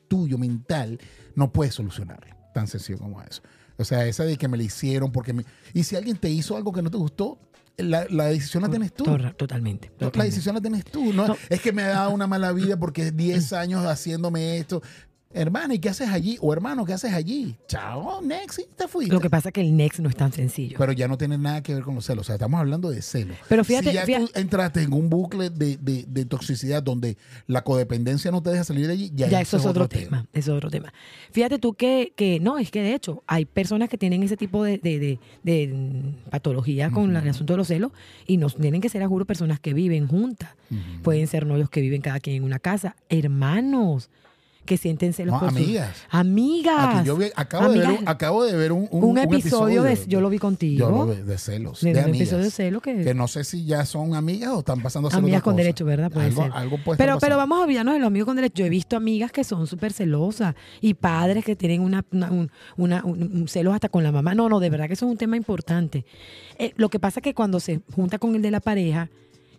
tuyo, 0.09 0.37
mental, 0.39 0.99
no 1.35 1.53
puedes 1.53 1.75
solucionarlo. 1.75 2.37
Tan 2.55 2.69
sencillo 2.69 2.99
como 2.99 3.23
eso. 3.23 3.43
O 3.79 3.85
sea, 3.85 4.07
esa 4.07 4.25
de 4.25 4.37
que 4.37 4.47
me 4.49 4.57
la 4.57 4.63
hicieron 4.65 5.11
porque 5.11 5.33
me... 5.33 5.45
Y 5.75 5.85
si 5.85 5.97
alguien 5.97 6.17
te 6.17 6.29
hizo 6.31 6.57
algo 6.57 6.73
que 6.73 6.83
no 6.83 6.91
te 6.91 6.97
gustó, 6.99 7.39
la, 7.77 8.07
la 8.11 8.25
decisión 8.27 8.63
la 8.63 8.69
tienes 8.71 8.93
tú. 8.95 9.05
Torra- 9.05 9.33
Totalmente. 9.35 9.89
La 9.89 10.07
totalmente. 10.07 10.31
decisión 10.33 10.55
la 10.55 10.61
tienes 10.61 10.85
tú. 10.85 11.13
No, 11.13 11.29
No. 11.29 11.37
Es 11.49 11.61
que 11.61 11.73
me 11.73 11.83
ha 11.83 11.89
dado 11.89 12.11
una 12.11 12.27
mala 12.27 12.53
vida 12.53 12.79
porque 12.79 13.11
10 13.11 13.53
años 13.55 13.85
haciéndome 13.87 14.59
esto. 14.59 14.83
Hermana, 15.37 15.75
¿y 15.75 15.79
qué 15.79 15.91
haces 15.91 16.09
allí? 16.09 16.39
O 16.41 16.53
hermano, 16.53 16.85
¿qué 16.87 16.95
haces 16.95 17.13
allí? 17.13 17.57
Chao, 17.69 18.23
next, 18.23 18.59
y 18.59 18.65
te 18.75 18.89
fuiste. 18.89 19.13
Lo 19.13 19.21
que 19.21 19.29
pasa 19.29 19.51
es 19.51 19.53
que 19.53 19.61
el 19.61 19.77
next 19.77 20.01
no 20.01 20.09
es 20.09 20.17
tan 20.17 20.33
sencillo. 20.33 20.77
Pero 20.79 20.93
ya 20.93 21.09
no 21.09 21.19
tiene 21.19 21.37
nada 21.37 21.63
que 21.63 21.75
ver 21.75 21.83
con 21.83 21.95
los 21.95 22.07
celos. 22.07 22.23
O 22.23 22.25
sea, 22.25 22.37
estamos 22.37 22.59
hablando 22.59 22.89
de 22.89 23.03
celos. 23.03 23.37
Pero 23.49 23.63
fíjate- 23.63 23.91
si 23.91 23.95
ya 23.95 24.07
fíjate- 24.07 24.33
tú 24.33 24.41
entraste 24.41 24.83
en 24.83 24.93
un 24.95 25.11
bucle 25.11 25.51
de, 25.51 25.77
de- 25.77 26.07
de 26.09 26.25
toxicidad 26.25 26.83
donde 26.83 27.19
la 27.47 27.63
codependencia 27.63 28.31
no 28.31 28.43
te 28.43 28.51
deja 28.51 28.65
salir 28.65 28.87
de 28.87 28.95
allí, 28.95 29.13
ya, 29.15 29.29
ya 29.29 29.41
eso 29.43 29.59
es 29.59 29.67
otro 29.67 29.89
tema. 29.89 30.27
Eso 30.33 30.53
es 30.53 30.57
otro 30.57 30.71
tema. 30.71 30.93
Fíjate 31.33 31.59
tú 31.59 31.75
que, 31.75 32.15
que 32.17 32.41
no, 32.41 32.57
es 32.59 32.71
que 32.71 32.81
de 32.83 32.95
hecho 32.95 33.23
hay 33.27 33.45
personas 33.45 33.89
que 33.91 33.99
tienen 33.99 34.23
ese 34.23 34.37
tipo 34.39 34.65
de, 34.65 34.79
de- 34.79 35.19
de- 35.43 35.69
mm, 35.69 36.31
patología 36.31 36.91
con 36.91 37.15
el 37.15 37.29
asunto 37.29 37.53
de 37.53 37.57
los 37.59 37.69
celos 37.69 37.93
y 38.27 38.39
no 38.39 38.49
tienen 38.49 38.81
que 38.81 38.89
ser, 38.89 39.03
a 39.03 39.09
juro, 39.09 39.27
personas 39.27 39.61
que 39.61 39.75
viven 39.75 40.09
juntas. 40.09 40.51
Pueden 41.03 41.27
ser 41.27 41.45
novios 41.47 41.69
que 41.71 41.81
viven 41.83 42.01
cada 42.01 42.21
quien 42.21 42.37
en 42.37 42.45
una 42.45 42.59
casa, 42.59 42.97
hermanos 43.09 44.09
que 44.67 44.77
sienten 44.77 45.13
celos 45.15 45.33
No, 45.35 45.41
por 45.41 45.51
sus- 45.51 45.59
amigas.Amigas. 45.59 46.97
Aquí 46.99 47.07
yo 47.07 47.17
vi- 47.17 47.31
acabo, 47.35 47.71
de 47.71 47.79
ver, 47.79 47.87
Amigas. 47.87 48.03
un, 48.03 48.09
acabo 48.09 48.45
de 48.45 48.57
ver 48.57 48.73
un, 48.73 48.89
un- 48.91 49.05
Un 49.05 49.11
un 49.11 49.19
episodio 49.19 49.83
de- 49.83 49.99
yo 50.07 50.21
lo 50.21 50.29
vi 50.29 50.39
contigo. 50.39 50.79
Yo 50.79 50.91
lo 50.91 51.07
vi, 51.07 51.23
de 51.23 51.39
celos. 51.39 51.81
de 51.81 51.93
De, 51.93 51.99
un 52.01 52.05
amigas. 52.05 52.21
episodio 52.23 52.45
de 52.45 52.51
celos 52.51 52.83
que, 52.83 53.03
Que 53.03 53.15
no 53.15 53.29
sé 53.29 53.45
si 53.45 53.65
ya 53.65 53.85
son 53.87 54.15
amigas 54.15 54.51
o 54.51 54.59
están 54.59 54.83
pasando 54.83 55.09
a 55.09 55.11
ser 55.11 55.19
Amigas 55.21 55.39
otra 55.39 55.45
con 55.45 55.53
cosa. 55.55 55.63
derecho, 55.63 55.85
¿verdad? 55.85 56.11
Puede 56.11 56.27
algo, 56.27 56.43
ser. 56.43 56.53
algo 56.53 56.79
puede 56.85 56.99
pero, 56.99 57.19
pero 57.19 57.37
vamos 57.37 57.59
a 57.59 57.63
olvidarnos 57.65 57.95
de 57.95 58.01
los 58.01 58.07
amigos 58.09 58.27
con 58.27 58.37
derecho. 58.37 58.55
Yo 58.61 58.67
he 58.67 58.71
visto 58.71 58.97
amigas 58.97 59.33
que 59.33 59.45
son 59.45 59.67
súper 59.67 59.93
celosas 59.93 60.55
y 60.81 60.95
padres 60.95 61.45
que 61.45 61.57
tienen 61.57 61.81
una, 61.81 62.05
una- 62.13 62.31
un, 62.31 62.51
una- 62.77 63.05
un- 63.05 63.23
un 63.23 63.49
celos 63.49 63.75
hasta 63.75 63.89
con 63.89 64.03
la 64.03 64.13
mamá. 64.13 64.35
No, 64.35 64.49
no, 64.49 64.61
de 64.61 64.71
verdad 64.71 64.87
que 64.89 64.95
eso 64.95 65.07
es 65.07 65.11
un 65.13 65.19
tema 65.19 65.37
importante. 65.37 66.05
Eh, 66.59 66.73
lo 66.77 66.89
que 66.89 66.99
pasa 66.99 67.21
es 67.21 67.25
que 67.25 67.35
cuando 67.35 67.61
se 67.61 67.81
junta 67.95 68.19
con 68.19 68.35
el 68.35 68.43
de 68.43 68.51
la 68.51 68.61
pareja, 68.61 69.09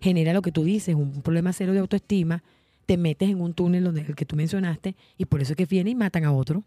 genera 0.01 0.33
lo 0.33 0.42
que 0.42 0.51
tú 0.51 0.63
dices, 0.63 0.94
un 0.95 1.21
problema 1.21 1.53
cero 1.53 1.74
de 1.74 1.80
autoestima, 1.80 2.44
te 2.88 2.98
metes 2.98 3.30
en 3.30 3.39
un 3.42 3.54
túnel 3.54 3.84
donde 3.84 4.01
el 4.01 4.16
que 4.16 4.25
tú 4.25 4.36
mencionaste 4.36 4.95
y 5.18 5.25
por 5.25 5.42
eso 5.42 5.54
es 5.54 5.57
que 5.57 5.66
vienen 5.68 5.92
y 5.92 5.95
matan 5.95 6.24
a 6.25 6.31
otro. 6.31 6.63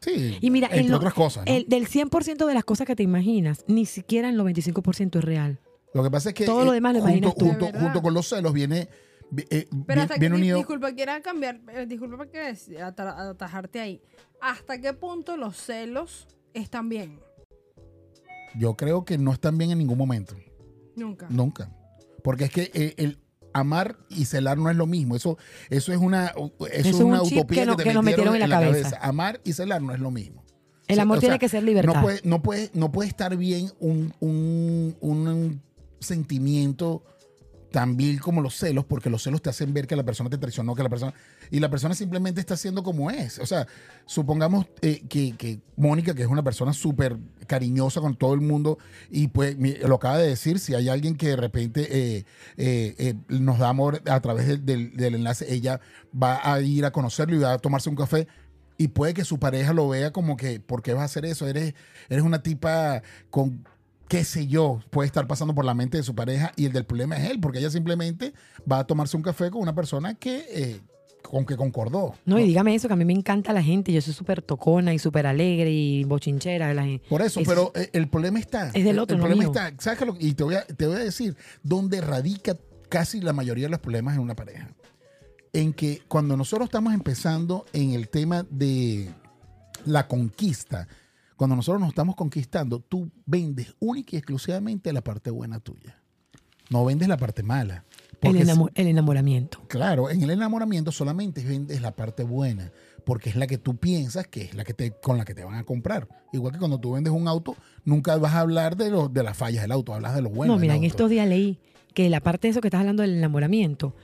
Sí, 0.00 0.36
Y 0.40 0.50
mira, 0.50 0.68
entre 0.72 0.94
otras 0.94 1.14
cosas. 1.14 1.46
¿no? 1.46 1.52
El, 1.52 1.66
del 1.68 1.86
100% 1.86 2.46
de 2.46 2.54
las 2.54 2.64
cosas 2.64 2.86
que 2.86 2.96
te 2.96 3.02
imaginas, 3.02 3.64
ni 3.68 3.86
siquiera 3.86 4.28
el 4.30 4.38
95% 4.38 5.18
es 5.18 5.24
real. 5.24 5.58
Lo 5.94 6.02
que 6.02 6.10
pasa 6.10 6.30
es 6.30 6.34
que 6.34 6.44
todo 6.46 6.64
lo 6.64 6.72
eh, 6.72 6.74
demás 6.74 6.94
lo 6.94 7.00
junto, 7.00 7.16
imaginas 7.16 7.34
tú. 7.36 7.44
junto, 7.46 7.78
junto 7.78 8.02
con 8.02 8.14
los 8.14 8.26
celos 8.28 8.52
viene, 8.52 8.88
vi- 9.30 9.44
eh, 9.50 9.68
Pero 9.86 10.02
hasta 10.02 10.14
que, 10.14 10.20
viene 10.20 10.36
di- 10.36 10.42
unido. 10.42 10.58
disculpa, 10.58 10.92
quiera 10.92 11.20
cambiar, 11.20 11.60
eh, 11.74 11.86
disculpa 11.86 12.26
ata- 12.82 13.30
atajarte 13.30 13.80
ahí. 13.80 14.00
¿Hasta 14.40 14.80
qué 14.80 14.92
punto 14.94 15.36
los 15.36 15.56
celos 15.56 16.26
están 16.54 16.88
bien? 16.88 17.18
Yo 18.58 18.76
creo 18.76 19.04
que 19.04 19.18
no 19.18 19.32
están 19.32 19.58
bien 19.58 19.70
en 19.70 19.78
ningún 19.78 19.98
momento. 19.98 20.34
Nunca. 20.96 21.26
Nunca. 21.30 21.70
Porque 22.24 22.44
es 22.44 22.50
que 22.50 22.70
eh, 22.74 22.94
el 22.96 23.18
amar 23.52 23.96
y 24.08 24.24
celar 24.26 24.58
no 24.58 24.70
es 24.70 24.76
lo 24.76 24.86
mismo. 24.86 25.16
Eso, 25.16 25.38
eso 25.70 25.92
es 25.92 25.98
una, 25.98 26.26
eso 26.28 26.58
es 26.70 26.86
es 26.86 26.94
una 26.96 27.22
un 27.22 27.28
utopía 27.28 27.62
que 27.62 27.66
no- 27.66 27.76
te 27.76 27.84
que 27.84 27.94
nos 27.94 28.04
metieron 28.04 28.34
en 28.34 28.40
la 28.40 28.48
cabeza. 28.60 28.98
Amar 29.02 29.40
y 29.44 29.52
celar 29.52 29.82
no 29.82 29.92
es 29.94 30.00
lo 30.00 30.10
mismo. 30.10 30.44
El 30.88 30.98
amor 30.98 31.18
o 31.18 31.20
tiene 31.20 31.38
que 31.38 31.48
ser 31.48 31.62
libertad. 31.62 31.94
No 31.94 32.02
puede, 32.02 32.20
no 32.24 32.42
puede, 32.42 32.70
no 32.74 32.90
puede 32.90 33.08
estar 33.08 33.36
bien 33.36 33.70
un, 33.78 34.12
un- 34.20 34.96
un 35.00 35.62
sentimiento 36.00 37.04
tan 37.70 37.96
vil 37.96 38.20
como 38.20 38.40
los 38.42 38.56
celos, 38.56 38.84
porque 38.84 39.10
los 39.10 39.22
celos 39.22 39.40
te 39.42 39.50
hacen 39.50 39.72
ver 39.72 39.86
que 39.86 39.96
la 39.96 40.02
persona 40.04 40.28
te 40.30 40.38
traicionó, 40.38 40.74
que 40.74 40.82
la 40.82 40.88
persona. 40.88 41.14
Y 41.50 41.60
la 41.60 41.70
persona 41.70 41.94
simplemente 41.94 42.40
está 42.40 42.56
siendo 42.56 42.82
como 42.82 43.10
es. 43.10 43.38
O 43.38 43.46
sea, 43.46 43.66
supongamos 44.06 44.66
eh, 44.82 45.02
que, 45.08 45.36
que 45.36 45.60
Mónica, 45.76 46.14
que 46.14 46.22
es 46.22 46.28
una 46.28 46.42
persona 46.42 46.72
súper 46.72 47.16
cariñosa 47.46 48.00
con 48.00 48.16
todo 48.16 48.34
el 48.34 48.40
mundo, 48.40 48.78
y 49.10 49.28
pues 49.28 49.56
lo 49.86 49.94
acaba 49.96 50.18
de 50.18 50.28
decir, 50.28 50.58
si 50.58 50.74
hay 50.74 50.88
alguien 50.88 51.16
que 51.16 51.28
de 51.28 51.36
repente 51.36 51.86
eh, 51.90 52.24
eh, 52.56 53.14
nos 53.28 53.58
da 53.58 53.68
amor 53.68 54.02
a 54.06 54.20
través 54.20 54.46
del, 54.46 54.64
del- 54.66 54.96
del 54.96 55.14
enlace, 55.14 55.52
ella 55.52 55.80
va 56.12 56.40
a 56.52 56.60
ir 56.60 56.84
a 56.84 56.90
conocerlo 56.92 57.36
y 57.36 57.38
va 57.38 57.52
a 57.54 57.58
tomarse 57.58 57.88
un 57.88 57.96
café. 57.96 58.26
Y 58.78 58.88
puede 58.88 59.12
que 59.12 59.24
su 59.26 59.38
pareja 59.38 59.74
lo 59.74 59.88
vea 59.88 60.10
como 60.10 60.36
que, 60.38 60.58
¿por 60.58 60.82
qué 60.82 60.94
vas 60.94 61.02
a 61.02 61.04
hacer 61.04 61.26
eso? 61.26 61.46
Eres, 61.46 61.74
eres 62.08 62.24
una 62.24 62.42
tipa 62.42 63.02
con, 63.28 63.66
qué 64.10 64.24
sé 64.24 64.48
yo, 64.48 64.80
puede 64.90 65.06
estar 65.06 65.26
pasando 65.28 65.54
por 65.54 65.64
la 65.64 65.72
mente 65.72 65.96
de 65.96 66.02
su 66.02 66.16
pareja 66.16 66.52
y 66.56 66.66
el 66.66 66.72
del 66.72 66.84
problema 66.84 67.16
es 67.16 67.30
él, 67.30 67.38
porque 67.40 67.60
ella 67.60 67.70
simplemente 67.70 68.34
va 68.70 68.80
a 68.80 68.84
tomarse 68.86 69.16
un 69.16 69.22
café 69.22 69.50
con 69.52 69.62
una 69.62 69.72
persona 69.72 70.14
que, 70.14 70.44
eh, 70.50 70.80
con 71.22 71.46
que 71.46 71.56
concordó. 71.56 72.14
No, 72.24 72.36
y 72.40 72.44
dígame 72.44 72.74
eso, 72.74 72.88
que 72.88 72.94
a 72.94 72.96
mí 72.96 73.04
me 73.04 73.12
encanta 73.12 73.52
la 73.52 73.62
gente. 73.62 73.92
Yo 73.92 74.00
soy 74.02 74.12
súper 74.12 74.42
tocona 74.42 74.92
y 74.92 74.98
súper 74.98 75.28
alegre 75.28 75.70
y 75.70 76.02
bochinchera. 76.02 76.74
La 76.74 76.82
gente. 76.82 77.06
Por 77.08 77.22
eso, 77.22 77.38
Es- 77.38 77.46
pero 77.46 77.70
eh, 77.76 77.88
el 77.92 78.08
problema 78.08 78.40
está. 78.40 78.66
Es 78.68 78.82
del 78.84 78.88
el- 78.88 78.98
otro, 78.98 79.14
El 79.14 79.20
no 79.22 79.26
problema 79.28 79.48
mío. 79.48 79.52
está. 79.56 79.80
¿Sabes 79.80 80.00
lo- 80.04 80.16
Y 80.18 80.34
te 80.34 80.42
voy, 80.42 80.56
a, 80.56 80.64
te 80.66 80.86
voy 80.88 80.96
a 80.96 81.00
decir 81.04 81.36
dónde 81.62 82.00
radica 82.00 82.56
casi 82.88 83.20
la 83.20 83.32
mayoría 83.32 83.66
de 83.66 83.70
los 83.70 83.78
problemas 83.80 84.16
en 84.16 84.22
una 84.22 84.34
pareja. 84.34 84.68
En 85.52 85.72
que 85.72 86.02
cuando 86.08 86.36
nosotros 86.36 86.66
estamos 86.66 86.92
empezando 86.94 87.64
en 87.72 87.92
el 87.92 88.08
tema 88.08 88.44
de 88.50 89.08
la 89.86 90.08
conquista, 90.08 90.88
cuando 91.40 91.56
nosotros 91.56 91.80
nos 91.80 91.88
estamos 91.88 92.16
conquistando, 92.16 92.80
tú 92.80 93.10
vendes 93.24 93.74
única 93.78 94.14
y 94.14 94.18
exclusivamente 94.18 94.92
la 94.92 95.00
parte 95.00 95.30
buena 95.30 95.58
tuya. 95.58 95.98
No 96.68 96.84
vendes 96.84 97.08
la 97.08 97.16
parte 97.16 97.42
mala. 97.42 97.86
el, 98.20 98.86
enamoramiento. 98.86 99.62
Claro, 99.66 100.10
en 100.10 100.20
el 100.20 100.28
enamoramiento 100.28 100.92
solamente 100.92 101.42
vendes 101.42 101.80
la 101.80 101.96
parte 101.96 102.24
buena, 102.24 102.72
porque 103.06 103.30
es 103.30 103.36
la 103.36 103.46
que 103.46 103.56
tú 103.56 103.78
piensas 103.78 104.26
que 104.26 104.42
es 104.42 104.54
la 104.54 104.64
que 104.64 104.74
te, 104.74 104.92
con 105.00 105.16
la 105.16 105.24
que 105.24 105.34
te 105.34 105.42
van 105.42 105.54
a 105.54 105.64
comprar. 105.64 106.08
Igual 106.30 106.52
que 106.52 106.58
cuando 106.58 106.78
tú 106.78 106.92
vendes 106.92 107.10
un 107.10 107.26
auto, 107.26 107.56
nunca 107.86 108.18
vas 108.18 108.34
a 108.34 108.40
hablar 108.40 108.76
de, 108.76 108.90
los 108.90 109.10
de 109.10 109.22
las 109.22 109.34
fallas 109.34 109.62
del 109.62 109.72
auto, 109.72 109.94
hablas 109.94 110.14
de 110.14 110.20
lo 110.20 110.28
bueno. 110.28 110.52
no, 110.52 110.60
mira, 110.60 110.76
en 110.76 110.84
estos 110.84 111.08
días 111.08 111.26
leí 111.26 111.58
que 111.94 112.10
la 112.10 112.20
parte 112.20 112.48
de 112.48 112.50
eso 112.50 112.60
que 112.60 112.68
estás 112.68 112.80
hablando 112.80 113.00
del 113.00 113.16
enamoramiento, 113.16 113.96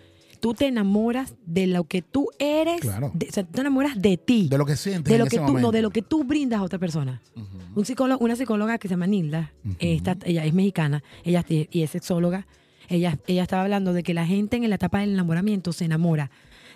tú 0.46 0.54
te 0.54 0.68
enamoras 0.68 1.34
de 1.44 1.66
lo 1.66 1.82
que 1.84 2.02
tú 2.02 2.28
eres. 2.38 2.80
Claro. 2.80 3.10
de- 3.14 3.26
o 3.28 3.32
sea, 3.32 3.42
tú 3.42 3.50
te 3.52 3.60
enamoras 3.62 4.00
de 4.00 4.16
ti. 4.16 4.46
De 4.48 4.58
lo 4.58 4.64
que 4.64 4.76
sientes. 4.76 5.04
de 5.10 5.14
en 5.14 5.18
lo 5.18 5.24
ese 5.26 5.38
que 5.38 5.44
tú, 5.44 5.58
no, 5.58 5.72
de 5.72 5.82
lo 5.82 5.90
que 5.90 6.02
tú 6.02 6.22
brindas 6.22 6.60
a 6.60 6.62
otra 6.62 6.78
persona. 6.78 7.20
Un 7.74 7.84
psicólogo, 7.84 8.24
una 8.24 8.36
psicóloga 8.36 8.78
que 8.78 8.86
se 8.86 8.92
llama 8.92 9.08
Nilda, 9.08 9.52
esta- 9.80 10.16
ella 10.24 10.44
es 10.44 10.54
mexicana, 10.54 11.02
ella 11.24 11.44
y 11.48 11.82
es 11.82 11.90
sexóloga. 11.90 12.46
ella, 12.88 13.18
ella 13.26 13.42
estaba 13.42 13.62
hablando 13.62 13.92
de 13.92 14.04
que 14.04 14.14
la 14.14 14.24
gente 14.24 14.56
en 14.56 14.68
la 14.68 14.76
etapa 14.76 15.00
del 15.00 15.10
enamoramiento 15.14 15.72
se 15.72 15.84
enamora 15.84 16.30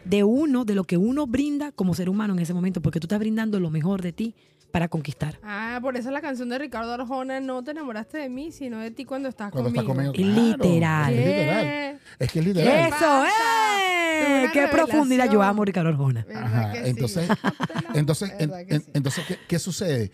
de 0.05 0.25
uno, 0.25 0.65
de 0.65 0.75
lo 0.75 0.83
que 0.83 0.97
uno 0.97 1.29
brinda 1.29 1.71
como 1.71 1.95
ser 1.95 2.09
humano 2.09 2.33
en 2.33 2.41
ese 2.41 2.53
momento, 2.55 2.81
porque 2.83 2.99
tú 2.99 3.05
estás 3.07 3.21
brindando 3.21 3.61
lo 3.61 3.71
mejor 3.71 4.03
de 4.03 4.13
ti 4.13 4.35
para 4.71 4.89
conquistar. 4.89 5.39
Ah, 5.43 5.79
por 5.83 5.97
eso 5.97 6.11
la 6.11 6.21
canción 6.21 6.49
de 6.49 6.59
Ricardo 6.59 6.93
Arjona, 6.95 7.41
no 7.41 7.63
te 7.63 7.73
enamoraste 7.73 8.19
de 8.19 8.29
mí, 8.29 8.53
sino 8.53 8.79
de 8.79 8.91
ti 8.91 9.05
cuando 9.05 9.29
estás 9.29 9.51
Cuando 9.51 9.69
estás 9.71 9.85
conmigo. 9.85 10.13
conmigo. 10.13 10.35
Literal. 10.41 11.13
Es 11.13 11.27
literal. 11.27 12.01
Es 12.19 12.33
que 12.33 12.39
es 12.39 12.45
literal. 12.45 12.93
¡Eso 12.93 13.25
es! 13.25 14.51
¡Qué 14.53 14.69
profundidad! 14.71 15.31
Yo 15.31 15.43
amo 15.43 15.65
Ricardo 15.65 15.91
Arjona. 15.91 16.25
¿Verdad 16.27 16.45
Ajá, 16.45 16.73
sí? 16.73 16.79
entonces, 16.85 17.29
entonces, 17.95 18.31
en- 18.39 18.51
¿Verdad 18.51 18.67
que 18.67 18.75
en- 18.75 18.83
sí? 18.83 18.91
entonces 18.95 19.25
¿qué, 19.27 19.39
qué 19.49 19.59
sucede? 19.59 20.11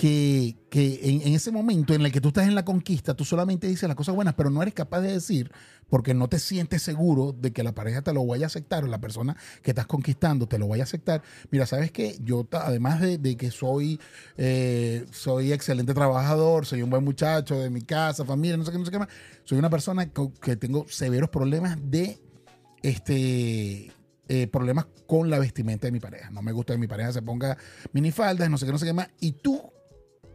Que, 0.00 0.56
que 0.70 0.98
en, 1.02 1.20
en 1.20 1.34
ese 1.34 1.52
momento 1.52 1.92
en 1.92 2.00
el 2.00 2.10
que 2.10 2.22
tú 2.22 2.28
estás 2.28 2.48
en 2.48 2.54
la 2.54 2.64
conquista, 2.64 3.12
tú 3.12 3.26
solamente 3.26 3.66
dices 3.66 3.86
las 3.86 3.96
cosas 3.96 4.14
buenas, 4.14 4.32
pero 4.32 4.48
no 4.48 4.62
eres 4.62 4.72
capaz 4.72 5.02
de 5.02 5.12
decir, 5.12 5.52
porque 5.90 6.14
no 6.14 6.26
te 6.26 6.38
sientes 6.38 6.80
seguro 6.80 7.32
de 7.38 7.52
que 7.52 7.62
la 7.62 7.72
pareja 7.74 8.00
te 8.00 8.14
lo 8.14 8.24
vaya 8.24 8.46
a 8.46 8.48
aceptar 8.48 8.82
o 8.82 8.86
la 8.86 8.98
persona 8.98 9.36
que 9.62 9.72
estás 9.72 9.86
conquistando 9.86 10.46
te 10.46 10.58
lo 10.58 10.68
vaya 10.68 10.84
a 10.84 10.86
aceptar. 10.86 11.22
Mira, 11.50 11.66
¿sabes 11.66 11.92
qué? 11.92 12.16
Yo, 12.24 12.48
además 12.52 13.02
de, 13.02 13.18
de 13.18 13.36
que 13.36 13.50
soy, 13.50 14.00
eh, 14.38 15.04
soy 15.12 15.52
excelente 15.52 15.92
trabajador, 15.92 16.64
soy 16.64 16.80
un 16.80 16.88
buen 16.88 17.04
muchacho 17.04 17.58
de 17.58 17.68
mi 17.68 17.82
casa, 17.82 18.24
familia, 18.24 18.56
no 18.56 18.64
sé 18.64 18.72
qué, 18.72 18.78
no 18.78 18.86
sé 18.86 18.90
qué 18.90 19.00
más, 19.00 19.08
soy 19.44 19.58
una 19.58 19.68
persona 19.68 20.08
co- 20.10 20.32
que 20.32 20.56
tengo 20.56 20.86
severos 20.88 21.28
problemas 21.28 21.76
de 21.90 22.18
este 22.82 23.92
eh, 24.28 24.46
problemas 24.46 24.86
con 25.06 25.28
la 25.28 25.38
vestimenta 25.38 25.88
de 25.88 25.92
mi 25.92 26.00
pareja. 26.00 26.30
No 26.30 26.40
me 26.40 26.52
gusta 26.52 26.72
que 26.72 26.78
mi 26.78 26.86
pareja 26.86 27.12
se 27.12 27.20
ponga 27.20 27.58
minifaldas, 27.92 28.48
no 28.48 28.56
sé 28.56 28.64
qué, 28.64 28.72
no 28.72 28.78
sé 28.78 28.86
qué 28.86 28.94
más. 28.94 29.08
Y 29.20 29.32
tú 29.32 29.60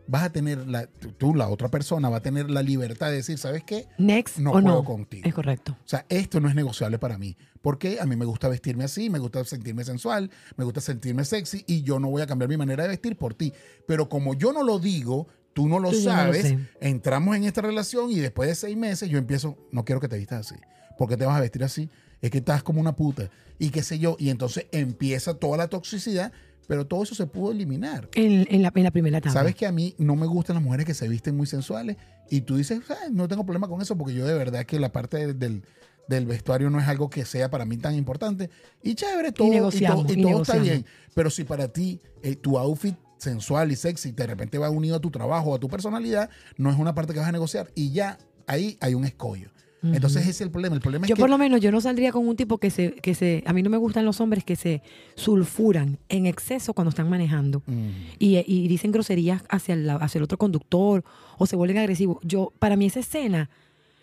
vas 0.08 0.24
a 0.24 0.32
tener, 0.32 0.68
la, 0.68 0.88
tú, 0.88 1.34
la 1.34 1.50
otra 1.50 1.70
persona, 1.70 2.10
va 2.10 2.18
a 2.18 2.22
tener 2.22 2.50
la 2.50 2.62
libertad 2.62 3.10
de 3.10 3.18
decir, 3.18 3.38
¿sabes 3.38 3.64
qué? 3.64 3.88
Next 3.98 4.38
No 4.38 4.52
o 4.52 4.54
puedo 4.54 4.68
no. 4.68 4.84
contigo. 4.84 5.28
Es 5.28 5.34
correcto. 5.34 5.74
O 5.74 5.88
sea, 5.88 6.06
esto 6.10 6.40
no 6.40 6.50
es 6.50 6.56
negociable 6.56 7.00
para 7.00 7.18
mí. 7.18 7.38
Porque 7.62 7.98
a 8.00 8.06
mí 8.06 8.16
me 8.16 8.26
gusta 8.26 8.48
vestirme 8.48 8.84
así, 8.84 9.10
me 9.10 9.18
gusta 9.18 9.44
sentirme 9.44 9.84
sensual, 9.84 10.30
me 10.56 10.64
gusta 10.64 10.82
sentirme 10.82 11.26
sexy 11.26 11.64
y 11.66 11.82
yo 11.82 12.00
no 12.00 12.10
voy 12.10 12.22
a 12.22 12.28
cambiar 12.28 12.48
mi 12.48 12.58
manera 12.58 12.84
de 12.84 12.90
vestir 12.90 13.18
por 13.18 13.34
ti. 13.34 13.54
Pero 13.88 14.08
como 14.08 14.36
yo 14.36 14.54
no 14.54 14.62
lo 14.62 14.78
digo, 14.78 15.28
tú 15.54 15.68
no 15.68 15.80
lo 15.80 15.90
Tú 15.90 15.98
ya 15.98 16.18
no 16.18 16.28
lo 16.28 16.34
sabes, 16.34 16.56
entramos 16.80 17.36
en 17.36 17.46
esta 17.46 17.62
relación 17.62 18.12
y 18.12 18.20
después 18.20 18.50
de 18.50 18.56
seis 18.56 18.78
meses 18.78 19.10
yo 19.10 19.18
empiezo, 19.18 19.58
no 19.72 19.84
quiero 19.84 20.00
que 20.00 20.08
te 20.08 20.18
vistas 20.18 20.52
así. 20.52 20.62
¿Por 20.98 21.10
qué 21.10 21.18
te 21.18 21.26
vas 21.26 21.38
a 21.38 21.42
vestir 21.42 21.64
así? 21.64 21.90
Es 22.22 22.32
que 22.32 22.38
estás 22.38 22.64
como 22.64 22.80
una 22.80 22.96
puta. 22.96 23.30
Y 23.60 23.70
qué 23.70 23.84
sé 23.84 24.00
yo. 24.00 24.16
Y 24.20 24.30
entonces 24.30 24.68
empieza 24.72 25.34
toda 25.36 25.58
la 25.58 25.68
toxicidad, 25.68 26.32
pero 26.68 26.86
todo 26.88 27.04
eso 27.04 27.16
se 27.16 27.28
pudo 27.28 27.52
eliminar. 27.52 28.10
En, 28.16 28.46
en 28.50 28.62
la, 28.62 28.72
en 28.76 28.84
la 28.84 28.92
primera 28.92 29.18
etapa. 29.18 29.34
Sabes 29.34 29.56
que 29.56 29.66
a 29.66 29.72
mí 29.72 29.96
no 29.98 30.16
me 30.16 30.26
gustan 30.26 30.56
las 30.56 30.64
mujeres 30.64 30.86
que 30.86 30.94
se 30.94 31.08
visten 31.08 31.36
muy 31.38 31.48
sensuales 31.48 31.98
y 32.30 32.42
tú 32.42 32.58
dices, 32.58 32.80
"Ah, 32.90 33.08
no 33.12 33.28
tengo 33.28 33.46
problema 33.46 33.68
con 33.68 33.82
eso 33.82 33.96
porque 33.98 34.14
yo 34.14 34.26
de 34.26 34.34
verdad 34.34 34.66
que 34.66 34.80
la 34.80 34.92
parte 34.92 35.18
de- 35.28 35.34
del, 35.34 35.64
del 36.08 36.26
vestuario 36.26 36.70
no 36.70 36.80
es 36.80 36.88
algo 36.88 37.10
que 37.10 37.26
sea 37.26 37.50
para 37.50 37.66
mí 37.66 37.78
tan 37.78 37.96
importante. 37.96 38.50
Y 38.84 38.96
chévere, 38.96 39.32
todo, 39.32 39.48
y 39.78 39.80
todo, 39.96 40.04
y 40.10 40.20
y 40.20 40.22
todo 40.22 40.42
está 40.42 40.54
bien. 40.64 40.86
Pero 41.14 41.30
si 41.30 41.44
para 41.44 41.68
ti 41.68 42.00
eh, 42.24 42.36
tu 42.36 42.58
outfit 42.58 42.96
sensual 43.18 43.72
y 43.72 43.76
sexy 43.76 44.12
de 44.12 44.28
repente 44.28 44.58
va 44.58 44.70
unido 44.70 44.98
a 44.98 45.00
tu 45.00 45.10
trabajo 45.10 45.52
o 45.52 45.56
a 45.56 45.60
tu 45.60 45.68
personalidad, 45.68 46.30
no 46.58 46.70
es 46.70 46.78
una 46.78 46.94
parte 46.94 47.14
que 47.14 47.20
vas 47.20 47.30
a 47.30 47.32
negociar 47.32 47.72
y 47.74 47.92
ya 47.92 48.18
ahí 48.48 48.78
hay 48.82 48.94
un 48.94 49.06
escollo. 49.06 49.50
Entonces 49.84 50.24
ese 50.24 50.32
es 50.32 50.42
el 50.42 50.50
problema. 50.52 50.76
El 50.76 50.82
problema 50.82 51.06
Yo 51.06 51.14
es 51.14 51.16
que 51.18 51.22
por 51.22 51.30
lo 51.30 51.38
menos 51.38 51.62
yo 51.62 51.72
no 51.72 51.80
saldría 51.80 52.12
con 52.12 52.28
un 52.28 52.36
tipo 52.36 52.58
que 52.58 52.72
se, 52.72 52.94
que 52.94 53.14
se, 53.14 53.44
a 53.46 53.54
mí 53.54 53.62
no 53.62 53.70
me 53.70 53.78
gustan 53.78 54.04
los 54.04 54.20
hombres 54.20 54.44
que 54.44 54.56
se 54.56 54.82
sulfuran 55.16 55.98
en 56.10 56.26
exceso 56.26 56.74
cuando 56.74 56.90
están 56.90 57.10
manejando 57.10 57.62
Mm. 57.68 57.90
y, 58.20 58.38
y 58.46 58.68
dicen 58.68 58.92
groserías 58.92 59.44
hacia 59.50 59.74
el, 59.76 59.90
hacia 59.90 60.20
el 60.20 60.24
otro 60.24 60.38
conductor 60.38 61.04
o 61.38 61.46
se 61.46 61.56
vuelven 61.56 61.78
agresivos. 61.78 62.18
Yo, 62.24 62.54
para 62.60 62.76
mí 62.76 62.86
esa 62.86 63.00
escena, 63.00 63.50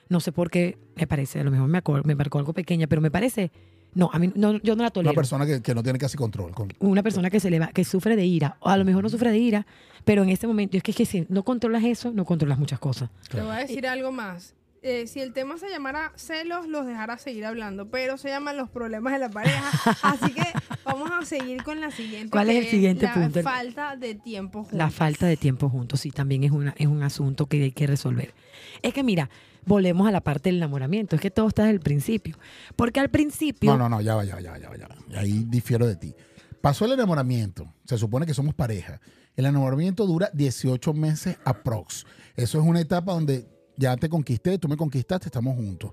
no 0.09 0.21
sé 0.21 0.33
por 0.33 0.51
qué, 0.51 0.79
me 0.97 1.07
parece, 1.07 1.41
a 1.41 1.45
lo 1.45 1.51
mejor 1.51 1.69
me, 1.69 1.83
acor- 1.83 2.05
me 2.05 2.15
marcó 2.15 2.39
algo 2.39 2.53
pequeña, 2.53 2.87
pero 2.87 3.01
me 3.01 3.11
parece, 3.11 3.51
no, 3.95 4.11
a 4.13 4.19
mí 4.19 4.31
no, 4.35 4.59
yo 4.63 4.75
no 4.75 4.83
la 4.83 4.87
una 4.87 4.91
tolero. 4.91 5.15
persona 5.15 5.47
que, 5.47 5.63
que 5.63 5.75
no 5.75 5.83
tiene 5.83 5.99
casi 5.99 6.17
control. 6.17 6.53
con- 6.53 6.73
Una 6.81 7.03
persona 7.03 7.31
que 7.31 7.41
se 7.41 7.51
le 7.51 7.59
va, 7.59 7.69
que 7.69 7.85
sufre 7.85 8.17
de 8.17 8.25
ira, 8.27 8.57
o 8.61 8.69
a 8.69 8.77
lo 8.77 8.85
mejor 8.85 9.03
no 9.05 9.09
sufre 9.09 9.31
de 9.31 9.39
ira, 9.39 9.67
pero 10.05 10.23
en 10.23 10.29
ese 10.31 10.47
momento, 10.47 10.77
es 10.77 10.83
que, 10.83 10.91
es 10.93 10.97
que 10.97 11.07
si 11.07 11.27
no 11.29 11.45
controlas 11.45 11.85
eso, 11.85 12.13
no 12.13 12.25
controlas 12.25 12.59
muchas 12.59 12.79
cosas. 12.79 13.11
Te 13.31 13.41
voy 13.41 13.51
a 13.51 13.59
decir 13.59 13.87
algo 13.87 14.13
más. 14.13 14.55
Eh, 14.85 15.07
si 15.07 15.21
el 15.21 15.33
tema 15.33 15.59
se 15.59 15.69
llamara 15.71 16.13
celos, 16.17 16.67
los 16.67 16.85
dejará 16.87 17.17
seguir 17.17 17.45
hablando, 17.47 17.89
pero 17.89 18.17
se 18.17 18.29
llaman 18.31 18.57
los 18.57 18.69
problemas 18.69 19.13
de 19.13 19.21
la 19.21 19.29
pareja. 19.29 19.71
Así 20.03 20.33
que 20.35 20.43
vamos 20.85 21.09
a 21.11 21.25
seguir 21.25 21.63
con 21.63 21.81
la 21.81 21.93
siguiente. 21.93 22.31
¿Cuál 22.31 22.51
es 22.51 22.65
el 22.65 22.71
siguiente 22.71 23.07
la 23.07 23.15
punto? 23.15 23.43
falta 23.43 23.97
de 23.97 24.17
tiempo 24.17 24.61
juntos. 24.65 24.77
La 24.77 24.91
falta 24.91 25.27
de 25.27 25.37
tiempo 25.37 25.69
juntos, 25.69 26.01
sí, 26.01 26.11
también 26.11 26.43
es, 26.43 26.51
una, 26.51 26.75
es 26.77 26.89
un 26.89 27.05
asunto 27.05 27.47
que 27.47 27.63
hay 27.63 27.71
que 27.71 27.87
resolver. 27.87 28.35
Es 28.83 28.93
que 28.93 29.05
mira, 29.05 29.31
volvemos 29.65 30.09
a 30.09 30.11
la 30.11 30.21
parte 30.21 30.49
del 30.49 30.57
enamoramiento, 30.57 31.15
es 31.15 31.23
que 31.23 31.31
todo 31.31 31.47
está 31.47 31.63
desde 31.63 31.75
el 31.75 31.81
principio. 31.81 32.37
Porque 32.75 32.99
al 32.99 33.09
principio, 33.09 33.71
No, 33.71 33.79
no, 33.79 33.89
no, 33.89 34.01
ya 34.01 34.17
va, 34.17 34.25
ya 34.25 34.35
va, 34.35 34.41
ya 34.41 34.51
va, 34.51 34.59
ya 34.59 34.69
va, 34.69 34.77
ya 34.77 34.89
va. 34.89 35.21
Ahí 35.21 35.45
difiero 35.49 35.87
de 35.87 35.95
ti. 35.95 36.13
Pasó 36.61 36.87
el 36.87 36.93
enamoramiento. 36.93 37.73
Se 37.85 37.99
supone 37.99 38.27
que 38.27 38.35
somos 38.35 38.53
pareja. 38.55 39.01
El 39.37 39.47
enamoramiento 39.47 40.07
dura 40.07 40.29
18 40.35 40.93
meses 40.93 41.37
aprox. 41.45 42.05
Eso 42.35 42.61
es 42.61 42.67
una 42.67 42.81
etapa 42.81 43.13
donde 43.13 43.47
ya 43.77 43.97
te 43.97 44.09
conquisté, 44.09 44.59
tú 44.59 44.69
me 44.69 44.77
conquistaste, 44.77 45.27
estamos 45.27 45.57
juntos. 45.57 45.93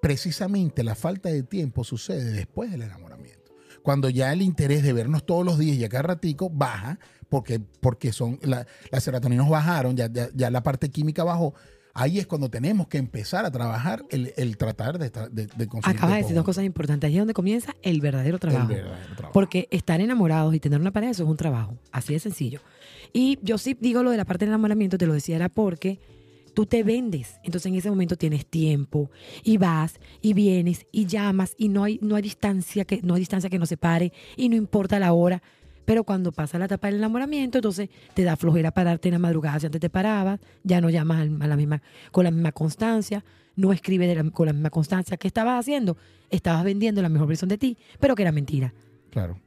Precisamente 0.00 0.84
la 0.84 0.94
falta 0.94 1.28
de 1.28 1.42
tiempo 1.42 1.82
sucede 1.84 2.30
después 2.32 2.70
del 2.70 2.82
enamoramiento. 2.82 3.52
Cuando 3.82 4.08
ya 4.10 4.32
el 4.32 4.42
interés 4.42 4.82
de 4.82 4.92
vernos 4.92 5.24
todos 5.26 5.44
los 5.44 5.58
días 5.58 5.76
y 5.76 5.84
a 5.84 5.88
cada 5.88 6.02
ratico 6.02 6.50
baja, 6.50 6.98
porque, 7.28 7.58
porque 7.58 8.12
son 8.12 8.38
la- 8.42 8.66
las 8.90 9.02
serotoninas 9.04 9.48
bajaron, 9.48 9.96
ya, 9.96 10.10
ya, 10.12 10.28
ya 10.34 10.50
la 10.50 10.62
parte 10.62 10.88
química 10.90 11.24
bajó, 11.24 11.54
ahí 11.94 12.18
es 12.18 12.26
cuando 12.26 12.48
tenemos 12.48 12.88
que 12.88 12.98
empezar 12.98 13.44
a 13.44 13.50
trabajar 13.50 14.04
el, 14.10 14.32
el 14.36 14.56
tratar 14.56 14.98
de, 14.98 15.10
de, 15.30 15.46
de 15.46 15.66
conseguir 15.66 15.96
acabas 15.96 16.16
de 16.16 16.22
decir 16.22 16.36
dos 16.36 16.44
cosas 16.44 16.64
importantes. 16.64 17.08
Ahí 17.08 17.14
es 17.14 17.20
donde 17.20 17.34
comienza 17.34 17.74
el 17.82 18.00
verdadero 18.00 18.36
El 18.36 18.40
trabajo. 18.40 18.68
verdadero 18.68 19.14
trabajo. 19.16 19.32
Porque 19.32 19.68
estar 19.70 20.00
enamorados 20.00 20.54
y 20.54 20.60
tener 20.60 20.80
una 20.80 20.92
pareja, 20.92 21.12
eso 21.12 21.24
es 21.24 21.28
un 21.28 21.36
trabajo. 21.36 21.76
Así 21.92 22.12
de 22.12 22.20
sencillo. 22.20 22.60
Y 23.12 23.38
yo 23.42 23.58
sí 23.58 23.76
digo 23.80 24.02
lo 24.02 24.10
de 24.10 24.16
la 24.16 24.24
parte 24.24 24.44
del 24.44 24.50
enamoramiento, 24.50 24.98
te 24.98 25.06
lo 25.06 25.14
decía, 25.14 25.36
era 25.36 25.48
porque 25.48 25.98
tú 26.54 26.66
te 26.66 26.82
vendes. 26.82 27.36
Entonces 27.44 27.66
en 27.66 27.76
ese 27.76 27.88
momento 27.90 28.16
tienes 28.16 28.44
tiempo 28.46 29.10
y 29.44 29.56
vas 29.58 29.98
y 30.20 30.32
vienes 30.34 30.86
y 30.92 31.06
llamas 31.06 31.54
y 31.56 31.68
no 31.68 31.84
hay, 31.84 31.98
no 32.02 32.16
hay 32.16 32.22
distancia 32.22 32.84
que, 32.84 33.00
no 33.02 33.14
hay 33.14 33.20
distancia 33.20 33.48
que 33.48 33.58
nos 33.58 33.68
separe 33.68 34.12
y 34.36 34.48
no 34.48 34.56
importa 34.56 34.98
la 34.98 35.12
hora. 35.12 35.42
Pero 35.88 36.04
cuando 36.04 36.32
pasa 36.32 36.58
la 36.58 36.66
etapa 36.66 36.88
del 36.88 36.96
enamoramiento, 36.96 37.56
entonces 37.56 37.88
te 38.12 38.22
da 38.22 38.36
flojera 38.36 38.70
pararte 38.72 39.08
en 39.08 39.14
la 39.14 39.18
madrugada. 39.18 39.58
Si 39.58 39.64
antes 39.64 39.80
te 39.80 39.88
parabas, 39.88 40.38
ya 40.62 40.82
no 40.82 40.90
llamas 40.90 41.26
a 41.40 41.46
la 41.46 41.56
misma, 41.56 41.80
con 42.12 42.24
la 42.24 42.30
misma 42.30 42.52
constancia, 42.52 43.24
no 43.56 43.72
escribes 43.72 44.14
la- 44.14 44.30
con 44.30 44.44
la 44.44 44.52
misma 44.52 44.68
constancia. 44.68 45.16
¿Qué 45.16 45.28
estabas 45.28 45.58
haciendo? 45.58 45.96
Estabas 46.28 46.62
vendiendo 46.62 47.00
la 47.00 47.08
mejor 47.08 47.26
versión 47.26 47.48
de 47.48 47.56
ti, 47.56 47.78
pero 47.98 48.14
que 48.14 48.20
era 48.20 48.32
mentira. 48.32 48.74
Claro. 49.10 49.38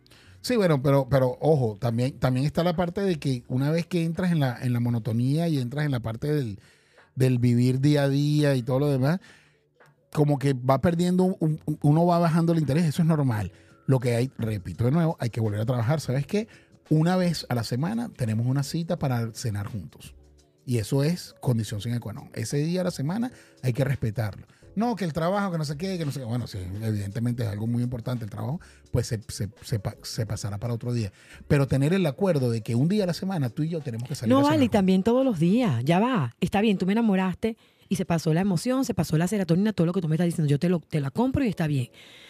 Sí, 0.41 0.55
bueno, 0.55 0.81
pero, 0.81 1.07
pero 1.07 1.37
ojo, 1.41 1.77
también, 1.79 2.13
también 2.17 2.47
está 2.47 2.63
la 2.63 2.75
parte 2.75 3.01
de 3.01 3.17
que 3.17 3.43
una 3.47 3.69
vez 3.69 3.85
que 3.85 4.03
entras 4.03 4.31
en 4.31 4.39
la, 4.39 4.57
en 4.63 4.73
la 4.73 4.79
monotonía 4.79 5.47
y 5.47 5.59
entras 5.59 5.85
en 5.85 5.91
la 5.91 5.99
parte 5.99 6.33
del, 6.33 6.57
del 7.13 7.37
vivir 7.37 7.81
día 7.81 8.05
a 8.05 8.09
día 8.09 8.55
y 8.55 8.63
todo 8.63 8.79
lo 8.79 8.87
demás, 8.89 9.19
como 10.11 10.39
que 10.39 10.53
va 10.53 10.81
perdiendo, 10.81 11.23
un- 11.25 11.59
un- 11.67 11.77
uno 11.83 12.03
va 12.07 12.17
bajando 12.17 12.51
el 12.53 12.57
interés, 12.57 12.85
eso 12.85 13.03
es 13.03 13.07
normal. 13.07 13.51
Lo 13.87 13.99
que 13.99 14.15
hay, 14.15 14.31
repito 14.37 14.85
de 14.85 14.91
nuevo, 14.91 15.17
hay 15.19 15.29
que 15.29 15.39
volver 15.39 15.61
a 15.61 15.65
trabajar. 15.65 15.99
¿Sabes 15.99 16.25
qué? 16.25 16.47
Una 16.89 17.15
vez 17.15 17.45
a 17.49 17.55
la 17.55 17.63
semana 17.63 18.09
tenemos 18.09 18.45
una 18.45 18.63
cita 18.63 18.99
para 18.99 19.31
cenar 19.33 19.67
juntos. 19.67 20.15
Y 20.65 20.77
eso 20.77 21.03
es 21.03 21.35
condición 21.41 21.81
qua 21.99 22.13
non. 22.13 22.29
Ese 22.33 22.57
día 22.57 22.81
a 22.81 22.83
la 22.83 22.91
semana 22.91 23.31
hay 23.63 23.73
que 23.73 23.83
respetarlo. 23.83 24.45
No, 24.75 24.95
que 24.95 25.03
el 25.03 25.11
trabajo, 25.11 25.51
que 25.51 25.57
no 25.57 25.65
sé 25.65 25.75
qué, 25.75 25.97
que 25.97 26.05
no 26.05 26.11
sé 26.11 26.19
qué. 26.19 26.25
Bueno, 26.25 26.47
sí, 26.47 26.59
evidentemente 26.81 27.43
es 27.43 27.49
algo 27.49 27.67
muy 27.67 27.83
importante 27.83 28.23
el 28.23 28.29
trabajo, 28.29 28.61
pues 28.91 29.07
se, 29.07 29.19
se, 29.27 29.49
se 29.61 29.81
se 30.03 30.25
pasará 30.25 30.59
para 30.59 30.73
otro 30.73 30.93
día. 30.93 31.11
Pero 31.47 31.67
tener 31.67 31.93
el 31.93 32.05
acuerdo 32.05 32.49
de 32.49 32.61
que 32.61 32.75
un 32.75 32.87
día 32.87 33.03
a 33.03 33.07
la 33.07 33.13
semana 33.13 33.49
tú 33.49 33.63
y 33.63 33.69
yo 33.69 33.81
tenemos 33.81 34.07
que 34.07 34.15
salir 34.15 34.33
No 34.33 34.39
a 34.39 34.51
vale, 34.51 34.65
y 34.65 34.69
también 34.69 35.03
todos 35.03 35.25
los 35.25 35.39
días. 35.39 35.83
Ya 35.83 35.99
va. 35.99 36.35
Está 36.39 36.61
bien, 36.61 36.77
tú 36.77 36.85
me 36.85 36.93
enamoraste 36.93 37.57
y 37.91 37.97
se 37.97 38.05
pasó 38.05 38.33
la 38.33 38.39
emoción, 38.39 38.85
se 38.85 38.93
pasó 38.93 39.17
la 39.17 39.27
serotonina, 39.27 39.73
todo 39.73 39.85
lo 39.85 39.91
que 39.91 39.99
tú 39.99 40.07
me 40.07 40.15
estás 40.15 40.25
diciendo. 40.25 40.49
Yo 40.49 40.57
te, 40.57 40.69
lo, 40.69 40.79
te 40.79 41.01
la 41.01 41.11
compro 41.11 41.43
y 41.43 41.49
está 41.49 41.67
bien. 41.67 41.89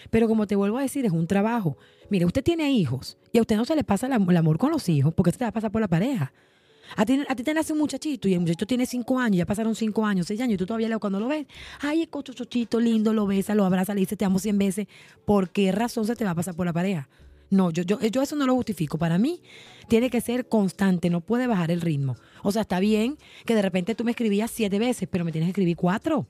Pero 0.10 0.28
como 0.28 0.48
te 0.48 0.56
vuelvo 0.56 0.80
a 0.80 0.82
decir, 0.82 1.06
es 1.06 1.12
un 1.12 1.28
trabajo. 1.28 1.78
Mire, 2.10 2.26
usted 2.26 2.44
tiene 2.44 2.72
hijos 2.72 3.20
y 3.32 3.38
a 3.38 3.42
usted 3.42 3.58
no 3.58 3.66
se 3.66 3.76
le 3.76 3.84
pasa 3.84 4.08
el 4.08 4.14
amor 4.14 4.58
con 4.58 4.72
los 4.72 4.90
hijos 4.90 5.14
porque 5.14 5.32
se 5.32 5.38
te 5.38 5.46
va 5.46 5.50
a 5.50 5.54
pasar 5.54 5.72
por 5.72 5.80
la 5.80 5.88
pareja. 5.88 6.34
A 6.96 7.06
ti, 7.06 7.22
a 7.30 7.36
ti 7.36 7.44
te 7.44 7.54
nace 7.54 7.74
un 7.74 7.80
muchachito 7.80 8.28
y 8.28 8.34
el 8.34 8.40
muchachito 8.40 8.66
tiene 8.66 8.88
cinco 8.88 9.20
años, 9.20 9.38
ya 9.38 9.46
pasaron 9.46 9.76
cinco 9.76 10.04
años, 10.04 10.26
seis 10.26 10.42
años, 10.42 10.56
y 10.56 10.58
tú 10.58 10.66
todavía 10.66 10.98
cuando 10.98 11.20
lo 11.20 11.28
ves, 11.28 11.46
ay, 11.80 12.02
es 12.02 12.08
cochuchito 12.08 12.80
lindo, 12.80 13.14
lo 13.14 13.28
besa, 13.28 13.54
lo 13.54 13.64
abraza, 13.64 13.94
le 13.94 14.00
dice 14.00 14.18
te 14.18 14.26
amo 14.26 14.40
cien 14.40 14.58
veces. 14.58 14.88
¿Por 15.26 15.52
qué 15.52 15.72
razón 15.72 16.08
se 16.08 16.16
te 16.16 16.26
va 16.26 16.32
a 16.32 16.36
pasar 16.36 16.56
por 16.56 16.66
la 16.66 16.74
pareja? 16.74 17.08
No, 17.52 17.70
yo, 17.70 17.84
yo, 17.84 18.00
yo 18.00 18.22
eso 18.22 18.36
no 18.36 18.48
lo 18.48 18.56
justifico. 18.56 18.98
Para 18.98 19.18
mí 19.18 19.42
tiene 19.88 20.10
que 20.10 20.22
ser 20.22 20.48
constante, 20.48 21.10
no 21.10 21.20
puede 21.22 21.48
bajar 21.48 21.70
el 21.70 21.82
ritmo. 21.82 22.16
O 22.44 22.52
sea, 22.52 22.64
está 22.64 22.80
bien 22.80 23.18
que 23.46 23.54
de 23.56 23.62
repente 23.62 23.94
tú 23.94 24.06
me 24.06 24.12
escribías 24.12 24.50
siete 24.50 24.80
veces, 24.80 25.08
pero 25.12 25.26
me 25.26 25.32
tienes 25.32 25.48
que 25.48 25.52
escribir 25.52 25.76
cuatro. 25.76 26.26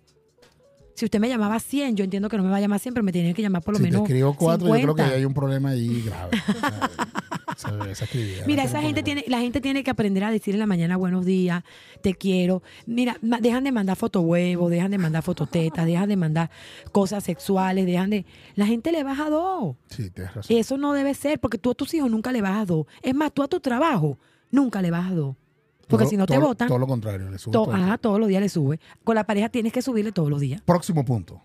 Si 0.95 1.05
usted 1.05 1.19
me 1.19 1.29
llamaba 1.29 1.59
100, 1.59 1.95
yo 1.95 2.03
entiendo 2.03 2.27
que 2.27 2.37
no 2.37 2.43
me 2.43 2.49
va 2.49 2.57
a 2.57 2.59
llamar 2.59 2.79
100, 2.79 2.93
pero 2.95 3.03
me 3.03 3.11
tiene 3.11 3.33
que 3.33 3.41
llamar 3.41 3.61
por 3.61 3.75
lo 3.75 3.77
si 3.77 3.83
menos 3.83 4.01
te 4.01 4.07
escribo 4.09 4.35
cuatro, 4.35 4.67
yo 4.67 4.73
creo 4.73 4.95
que 4.95 5.01
50. 5.03 5.15
hay 5.15 5.25
un 5.25 5.33
problema 5.33 5.69
ahí 5.69 6.03
grave. 6.03 6.37
esa, 7.55 7.91
esa 7.91 8.05
actividad. 8.05 8.45
Mira, 8.45 8.63
esa 8.63 8.81
gente 8.81 9.03
tiene, 9.03 9.23
la 9.27 9.39
gente 9.39 9.61
tiene 9.61 9.83
que 9.83 9.91
aprender 9.91 10.23
a 10.23 10.31
decir 10.31 10.53
en 10.55 10.59
la 10.59 10.65
mañana 10.67 10.97
buenos 10.97 11.25
días, 11.25 11.63
te 12.01 12.13
quiero. 12.15 12.61
Mira, 12.85 13.17
ma- 13.21 13.39
dejan 13.39 13.63
de 13.63 13.71
mandar 13.71 13.95
fotohuevos, 13.97 14.69
dejan 14.71 14.91
de 14.91 14.97
mandar 14.97 15.23
fototetas, 15.23 15.85
dejan 15.85 16.09
de 16.09 16.15
mandar 16.17 16.49
cosas 16.91 17.23
sexuales, 17.23 17.85
dejan 17.85 18.09
de. 18.09 18.25
La 18.55 18.65
gente 18.65 18.91
le 18.91 19.03
baja 19.03 19.29
dos. 19.29 19.75
Sí, 19.89 20.09
tienes 20.09 20.33
razón. 20.33 20.57
Eso 20.57 20.77
no 20.77 20.93
debe 20.93 21.13
ser, 21.13 21.39
porque 21.39 21.57
tú 21.57 21.71
a 21.71 21.75
tus 21.75 21.93
hijos 21.93 22.09
nunca 22.09 22.31
le 22.31 22.41
bajas 22.41 22.67
dos. 22.67 22.85
Es 23.01 23.13
más, 23.15 23.31
tú 23.33 23.43
a 23.43 23.47
tu 23.47 23.59
trabajo 23.59 24.17
nunca 24.51 24.81
le 24.81 24.91
bajas 24.91 25.15
dos. 25.15 25.35
Porque 25.87 26.03
Todo- 26.05 26.09
si 26.09 26.17
no 26.17 26.25
te 26.25 26.35
todo- 26.35 26.47
votan, 26.47 26.67
Todo 26.69 26.79
lo 26.79 26.87
contrario, 26.87 27.29
le 27.29 27.37
subo 27.37 27.51
to- 27.51 27.63
todo 27.65 27.73
ajá, 27.73 27.97
todos 27.97 28.17
los 28.19 28.29
días 28.29 28.41
le 28.41 28.47
sube. 28.47 28.79
Con 29.03 29.15
la 29.15 29.25
pareja 29.25 29.49
tienes 29.49 29.73
que 29.73 29.81
subirle 29.81 30.13
todos 30.13 30.29
los 30.29 30.39
días. 30.39 30.61
Próximo 30.61 31.03
punto. 31.03 31.41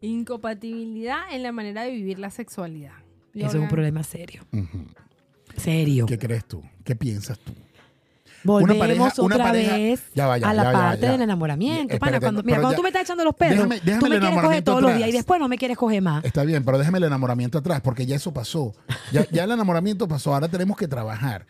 Incompatibilidad 0.00 1.22
en 1.32 1.42
la 1.42 1.50
manera 1.50 1.82
de 1.82 1.90
vivir 1.90 2.18
la 2.18 2.30
sexualidad. 2.30 2.92
Eso 3.34 3.48
es 3.48 3.54
un 3.56 3.68
problema 3.68 4.02
serio. 4.04 4.42
Ujú. 4.52 4.84
Serio. 5.56 6.06
¿Qué 6.06 6.18
crees 6.18 6.44
tú? 6.46 6.62
¿Qué 6.84 6.94
piensas 6.96 7.38
tú? 7.38 7.52
Volvemos 8.46 8.76
pareja- 8.78 9.22
una 9.22 9.36
otra 9.36 9.44
pareja- 9.46 9.76
vez 9.76 10.02
ya 10.14 10.26
va, 10.26 10.36
ya, 10.36 10.50
a 10.50 10.52
la 10.54 10.64
ya, 10.64 10.72
parte 10.72 11.08
del 11.08 11.22
enamoramiento. 11.22 11.86
Pana, 11.88 11.94
espérate, 11.94 12.20
cuando, 12.20 12.42
mira, 12.42 12.60
cuando 12.60 12.76
tú 12.76 12.82
me 12.82 12.88
estás 12.90 13.02
echando 13.04 13.24
los 13.24 13.34
Déjame- 13.38 13.80
déjame 13.80 14.00
tú 14.00 14.08
me 14.10 14.18
quieres 14.20 14.40
coger 14.42 14.62
todos 14.64 14.82
los 14.82 14.96
días 14.96 15.08
y 15.08 15.12
después 15.12 15.40
no 15.40 15.48
me 15.48 15.56
quieres 15.56 15.78
coger 15.78 16.02
más. 16.02 16.22
Está 16.26 16.44
bien, 16.44 16.62
pero 16.62 16.76
déjame 16.76 16.98
el 16.98 17.04
enamoramiento 17.04 17.56
atrás, 17.56 17.80
porque 17.80 18.04
ya 18.04 18.16
eso 18.16 18.34
pasó. 18.34 18.74
Ya, 19.12 19.26
ya 19.30 19.44
el 19.44 19.50
enamoramiento 19.50 20.06
pasó, 20.06 20.34
ahora 20.34 20.48
tenemos 20.48 20.76
que 20.76 20.86
trabajar. 20.88 21.46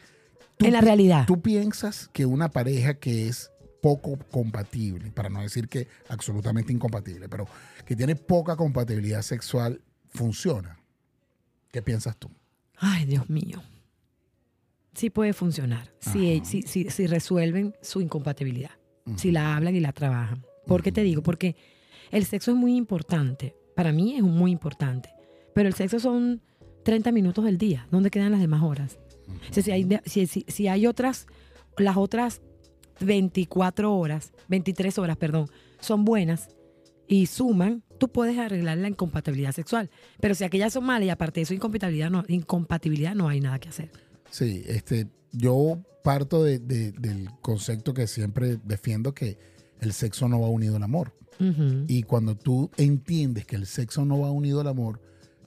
Tú 0.56 0.66
En 0.66 0.72
la 0.72 0.80
realidad. 0.80 1.24
¿Tú 1.26 1.40
piensas 1.42 2.08
que 2.12 2.26
una 2.26 2.48
pareja 2.48 2.94
que 2.94 3.26
es 3.26 3.50
poco 3.82 4.16
compatible, 4.30 5.10
para 5.10 5.28
no 5.28 5.42
decir 5.42 5.68
que 5.68 5.88
absolutamente 6.08 6.72
incompatible, 6.72 7.28
pero 7.28 7.48
que 7.84 7.96
tiene 7.96 8.14
poca 8.14 8.54
compatibilidad 8.54 9.22
sexual, 9.22 9.80
funciona? 10.10 10.78
¿Qué 11.72 11.82
piensas 11.82 12.16
tú? 12.16 12.30
Ay, 12.78 13.04
Dios 13.04 13.28
mío. 13.28 13.60
Sí 14.94 15.10
puede 15.10 15.32
funcionar. 15.32 15.92
Si, 16.00 16.36
Ajá. 16.36 16.44
si, 16.44 16.62
si, 16.62 16.90
si 16.90 17.06
resuelven 17.06 17.74
su 17.82 18.00
incompatibilidad. 18.00 18.70
Si 19.16 19.30
la 19.32 19.56
hablan 19.56 19.74
y 19.76 19.80
la 19.80 19.92
trabajan. 19.92 20.44
¿Por 20.66 20.82
qué 20.82 20.90
te 20.92 21.02
digo? 21.02 21.22
Porque 21.22 21.56
el 22.10 22.24
sexo 22.24 22.52
es 22.52 22.56
muy 22.56 22.76
importante. 22.76 23.54
Para 23.76 23.92
mí 23.92 24.16
es 24.16 24.22
muy 24.22 24.50
importante. 24.52 25.10
Pero 25.54 25.68
el 25.68 25.74
sexo 25.74 25.98
son 26.00 26.40
30 26.84 27.12
minutos 27.12 27.44
del 27.44 27.58
día. 27.58 27.86
¿Dónde 27.90 28.10
quedan 28.10 28.32
las 28.32 28.40
demás 28.40 28.62
horas? 28.62 28.98
O 29.50 29.52
sea, 29.52 29.62
si, 29.62 29.70
hay, 29.72 29.86
si, 30.06 30.26
si- 30.26 30.44
si 30.48 30.68
hay 30.68 30.86
otras, 30.86 31.26
las 31.76 31.96
otras 31.96 32.40
24 33.00 33.94
horas, 33.96 34.32
23 34.48 34.98
horas, 34.98 35.16
perdón, 35.16 35.48
son 35.80 36.04
buenas 36.04 36.48
y 37.06 37.26
suman, 37.26 37.82
tú 37.98 38.08
puedes 38.08 38.38
arreglar 38.38 38.78
la 38.78 38.88
incompatibilidad 38.88 39.52
sexual. 39.52 39.90
Pero 40.20 40.34
si 40.34 40.44
aquellas 40.44 40.72
son 40.72 40.84
malas 40.84 41.06
y 41.06 41.10
aparte 41.10 41.40
de 41.40 41.42
eso 41.42 41.54
incompatibilidad 41.54 42.10
no, 42.10 42.24
incompatibilidad 42.28 43.14
no 43.14 43.28
hay 43.28 43.40
nada 43.40 43.58
que 43.58 43.68
hacer. 43.68 43.90
Sí, 44.30 44.62
este, 44.66 45.08
yo 45.32 45.78
parto 46.02 46.42
de- 46.44 46.58
de- 46.58 46.92
del 46.92 47.28
concepto 47.40 47.94
que 47.94 48.06
siempre 48.06 48.58
defiendo 48.64 49.14
que 49.14 49.38
el 49.80 49.92
sexo 49.92 50.28
no 50.28 50.40
va 50.40 50.48
unido 50.48 50.76
al 50.76 50.82
amor. 50.82 51.14
Y 51.88 52.04
cuando 52.04 52.36
tú 52.36 52.70
entiendes 52.76 53.44
que 53.44 53.56
el 53.56 53.66
sexo 53.66 54.04
no 54.04 54.20
va 54.20 54.30
unido 54.30 54.60
al 54.60 54.68
amor, 54.68 55.00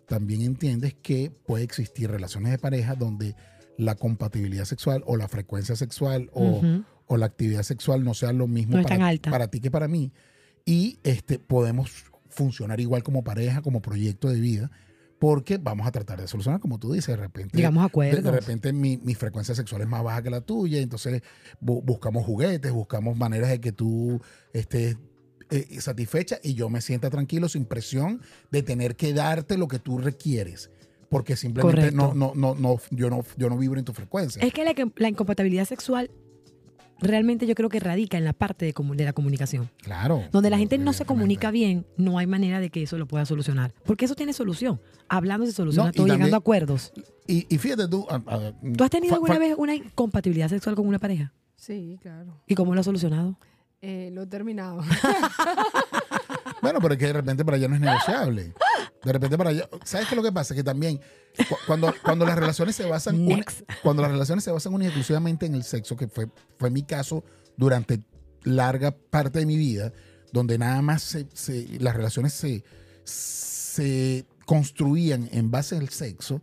también 0.06 0.42
entiendes 0.42 0.94
que 1.02 1.32
puede 1.46 1.64
existir 1.64 2.10
relaciones 2.12 2.52
de 2.52 2.58
pareja 2.58 2.96
donde 2.96 3.36
la 3.78 3.96
compatibilidad 3.96 4.66
sexual 4.66 5.02
o 5.08 5.16
la 5.16 5.28
frecuencia 5.30 5.76
sexual 5.78 6.30
o, 6.34 6.62
la 7.16 7.26
actividad 7.26 7.64
sexual 7.64 8.04
no 8.04 8.14
sea 8.14 8.34
lo 8.34 8.48
mismo 8.48 8.76
No 8.78 8.84
para, 8.84 9.08
alta. 9.08 9.32
para 9.32 9.48
ti 9.48 9.62
que 9.62 9.72
para 9.72 9.88
mí. 9.88 10.12
Y 10.66 11.00
este, 11.04 11.40
podemos 11.40 11.90
funcionar 12.30 12.82
igual 12.82 13.02
como 13.04 13.24
pareja, 13.24 13.62
como 13.62 13.82
proyecto 13.82 14.28
de 14.30 14.42
vida, 14.42 14.72
porque 15.20 15.58
vamos 15.58 15.88
a 15.88 15.92
tratar 15.92 16.22
de 16.22 16.28
solucionar, 16.28 16.60
como 16.60 16.78
tú 16.78 16.92
dices, 16.94 17.08
de 17.08 17.18
repente. 17.18 17.58
Llegamos 17.58 17.82
a 17.84 17.88
acuerdos. 17.88 18.24
de 18.24 18.32
repente 18.32 18.72
mi, 18.74 18.98
mi 18.98 19.16
frecuencia 19.16 19.56
sexual 19.56 19.82
es 19.82 19.88
más 19.88 20.04
baja 20.04 20.22
que 20.22 20.30
la 20.30 20.42
tuya, 20.42 20.80
entonces 20.80 21.22
bu- 21.62 21.84
buscamos 21.84 22.26
juguetes, 22.26 22.72
buscamos 22.72 23.18
maneras 23.18 23.50
de 23.50 23.60
que 23.60 23.72
tú 23.72 24.22
estés 24.54 24.98
eh, 25.50 25.80
satisfecha 25.82 26.40
y 26.44 26.54
yo 26.54 26.70
me 26.70 26.82
sienta 26.82 27.10
tranquilo 27.10 27.50
sin 27.50 27.66
presión 27.66 28.22
de 28.52 28.62
tener 28.64 28.96
que 28.96 29.14
darte 29.14 29.58
lo 29.58 29.68
que 29.68 29.80
tú 29.80 29.98
requieres. 29.98 30.70
Porque 31.10 31.38
simplemente 31.38 31.92
no, 31.94 32.14
no, 32.14 32.34
no, 32.36 32.54
no, 32.54 32.78
yo 32.92 33.10
no, 33.10 33.24
yo 33.38 33.50
no 33.50 33.58
vibro 33.58 33.80
en 33.80 33.86
tu 33.86 33.94
frecuencia. 33.94 34.42
Es 34.44 34.54
que 34.54 34.66
la, 34.66 34.74
la 34.98 35.08
incompatibilidad 35.08 35.64
sexual 35.66 36.12
realmente 37.00 37.46
yo 37.48 37.56
creo 37.56 37.70
que 37.70 37.80
radica 37.80 38.18
en 38.18 38.24
la 38.26 38.34
parte 38.34 38.66
de, 38.66 39.06
la 39.06 39.14
comunicación. 39.14 39.70
Claro. 39.82 40.24
Donde 40.32 40.50
la 40.50 40.58
gente 40.58 40.78
no 40.78 40.94
se 40.94 41.06
comunica 41.06 41.52
bien, 41.52 41.86
no 41.98 42.18
hay 42.18 42.28
manera 42.28 42.60
de 42.60 42.70
que 42.70 42.84
eso 42.84 42.98
lo 42.98 43.08
pueda 43.08 43.26
solucionar. 43.26 43.74
Porque 43.86 44.06
eso 44.06 44.16
tiene 44.16 44.34
solución. 44.34 44.80
Hablando 45.10 45.46
se 45.46 45.52
soluciona 45.54 45.88
No, 45.88 45.94
todo, 45.94 46.04
también- 46.08 46.18
llegando 46.20 46.36
a 46.36 46.40
acuerdos. 46.40 46.92
Y, 47.28 47.46
y 47.54 47.58
fíjate 47.58 47.88
tú. 47.88 48.06
a- 48.10 48.16
a- 48.16 48.54
¿Tú 48.76 48.84
has 48.84 48.90
tenido 48.90 49.16
alguna 49.16 49.38
vez 49.40 49.56
una 49.58 49.76
incompatibilidad 49.76 50.50
sexual 50.50 50.76
con 50.76 50.88
una 50.88 51.00
pareja? 51.00 51.34
Sí, 51.56 51.98
claro. 52.02 52.42
¿Y 52.48 52.56
cómo 52.56 52.74
lo 52.74 52.80
has 52.80 52.86
solucionado? 52.86 53.38
Eh, 53.82 54.10
lo 54.14 54.24
he 54.24 54.28
terminado. 54.28 54.80
Bueno, 56.62 56.80
pero 56.82 56.94
es 56.96 57.00
que 57.00 57.06
de 57.08 57.14
repente 57.14 57.46
para 57.46 57.58
allá 57.58 57.68
no 57.68 57.76
es 57.76 57.82
negociable. 57.82 58.54
De 59.08 59.14
repente 59.14 59.38
para 59.38 59.50
allá. 59.52 59.70
¿Sabes 59.86 60.08
qué 60.08 60.16
es 60.16 60.18
lo 60.18 60.24
que 60.24 60.32
pasa? 60.32 60.54
Que 60.54 60.64
también 60.64 61.00
cu- 61.50 61.56
cuando, 61.66 61.94
cuando 62.04 62.26
las 62.26 62.38
relaciones 62.38 62.76
se 62.76 62.86
basan. 62.86 63.26
cuando 63.82 64.02
las 64.02 64.12
relaciones 64.12 64.44
se 64.44 64.52
basan 64.52 64.74
única 64.74 64.90
exclusivamente 64.90 65.46
en 65.46 65.56
el 65.56 65.64
sexo, 65.64 65.96
que 65.96 66.08
fue, 66.08 66.28
fue 66.60 66.70
mi 66.70 66.84
caso 66.84 67.24
durante 67.56 68.02
larga 68.44 68.92
parte 68.92 69.40
de 69.40 69.46
mi 69.46 69.58
vida, 69.58 69.94
donde 70.34 70.58
nada 70.58 70.82
más 70.82 71.04
se- 71.04 71.28
se- 71.34 71.80
las 71.80 71.96
relaciones 71.96 72.34
se, 72.34 72.64
se 73.06 74.26
construían 74.46 75.30
en 75.32 75.52
base 75.52 75.78
al 75.78 75.90
sexo. 75.90 76.42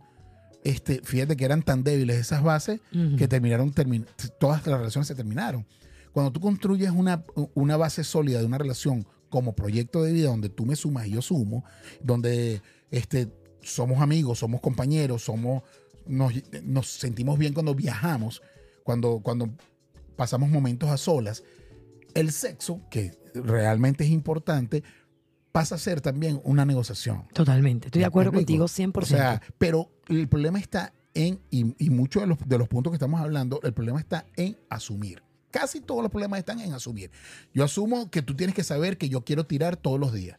Este, 0.63 1.01
fíjate 1.03 1.35
que 1.37 1.45
eran 1.45 1.61
tan 1.61 1.83
débiles 1.83 2.17
esas 2.17 2.41
bases 2.43 2.81
que 3.17 3.27
terminaron, 3.27 3.71
termin- 3.73 4.05
todas 4.39 4.65
las 4.65 4.77
relaciones 4.79 5.07
se 5.07 5.15
terminaron. 5.15 5.65
Cuando 6.11 6.31
tú 6.31 6.39
construyes 6.39 6.89
una, 6.91 7.23
una 7.53 7.77
base 7.77 8.03
sólida 8.03 8.39
de 8.39 8.45
una 8.45 8.57
relación 8.57 9.05
como 9.29 9.55
proyecto 9.55 10.03
de 10.03 10.13
vida 10.13 10.29
donde 10.29 10.49
tú 10.49 10.65
me 10.65 10.75
sumas 10.75 11.07
y 11.07 11.11
yo 11.11 11.21
sumo, 11.21 11.63
donde 12.01 12.61
este, 12.91 13.31
somos 13.61 14.01
amigos, 14.01 14.39
somos 14.39 14.61
compañeros, 14.61 15.23
somos, 15.23 15.63
nos, 16.05 16.33
nos 16.63 16.87
sentimos 16.87 17.37
bien 17.37 17.53
cuando 17.53 17.75
viajamos, 17.75 18.41
cuando, 18.83 19.19
cuando 19.19 19.49
pasamos 20.15 20.49
momentos 20.49 20.89
a 20.89 20.97
solas, 20.97 21.43
el 22.13 22.31
sexo, 22.31 22.81
que 22.89 23.11
realmente 23.33 24.05
es 24.05 24.09
importante, 24.09 24.83
pasa 25.51 25.75
a 25.75 25.77
ser 25.77 26.01
también 26.01 26.41
una 26.43 26.65
negociación. 26.65 27.27
Totalmente. 27.33 27.87
Estoy 27.87 27.99
de 27.99 28.03
¿Me 28.03 28.07
acuerdo 28.07 28.31
contigo 28.31 28.65
100%. 28.65 28.97
O 29.01 29.05
sea, 29.05 29.41
pero 29.57 29.89
el 30.07 30.27
problema 30.27 30.59
está 30.59 30.93
en, 31.13 31.39
y, 31.49 31.73
y 31.83 31.89
muchos 31.89 32.21
de 32.21 32.27
los, 32.27 32.37
de 32.45 32.57
los 32.57 32.67
puntos 32.67 32.91
que 32.91 32.95
estamos 32.95 33.21
hablando, 33.21 33.59
el 33.63 33.73
problema 33.73 33.99
está 33.99 34.25
en 34.35 34.57
asumir. 34.69 35.23
Casi 35.55 35.79
todos 35.79 36.01
los 36.01 36.11
problemas 36.11 36.39
están 36.39 36.59
en 36.59 36.73
asumir. 36.73 37.11
Yo 37.53 37.63
asumo 37.63 38.11
que 38.11 38.21
tú 38.21 38.35
tienes 38.35 38.53
que 38.53 38.61
saber 38.65 38.97
que 38.97 39.07
yo 39.07 39.23
quiero 39.23 39.45
tirar 39.45 39.77
todos 39.77 39.97
los 39.97 40.11
días. 40.11 40.37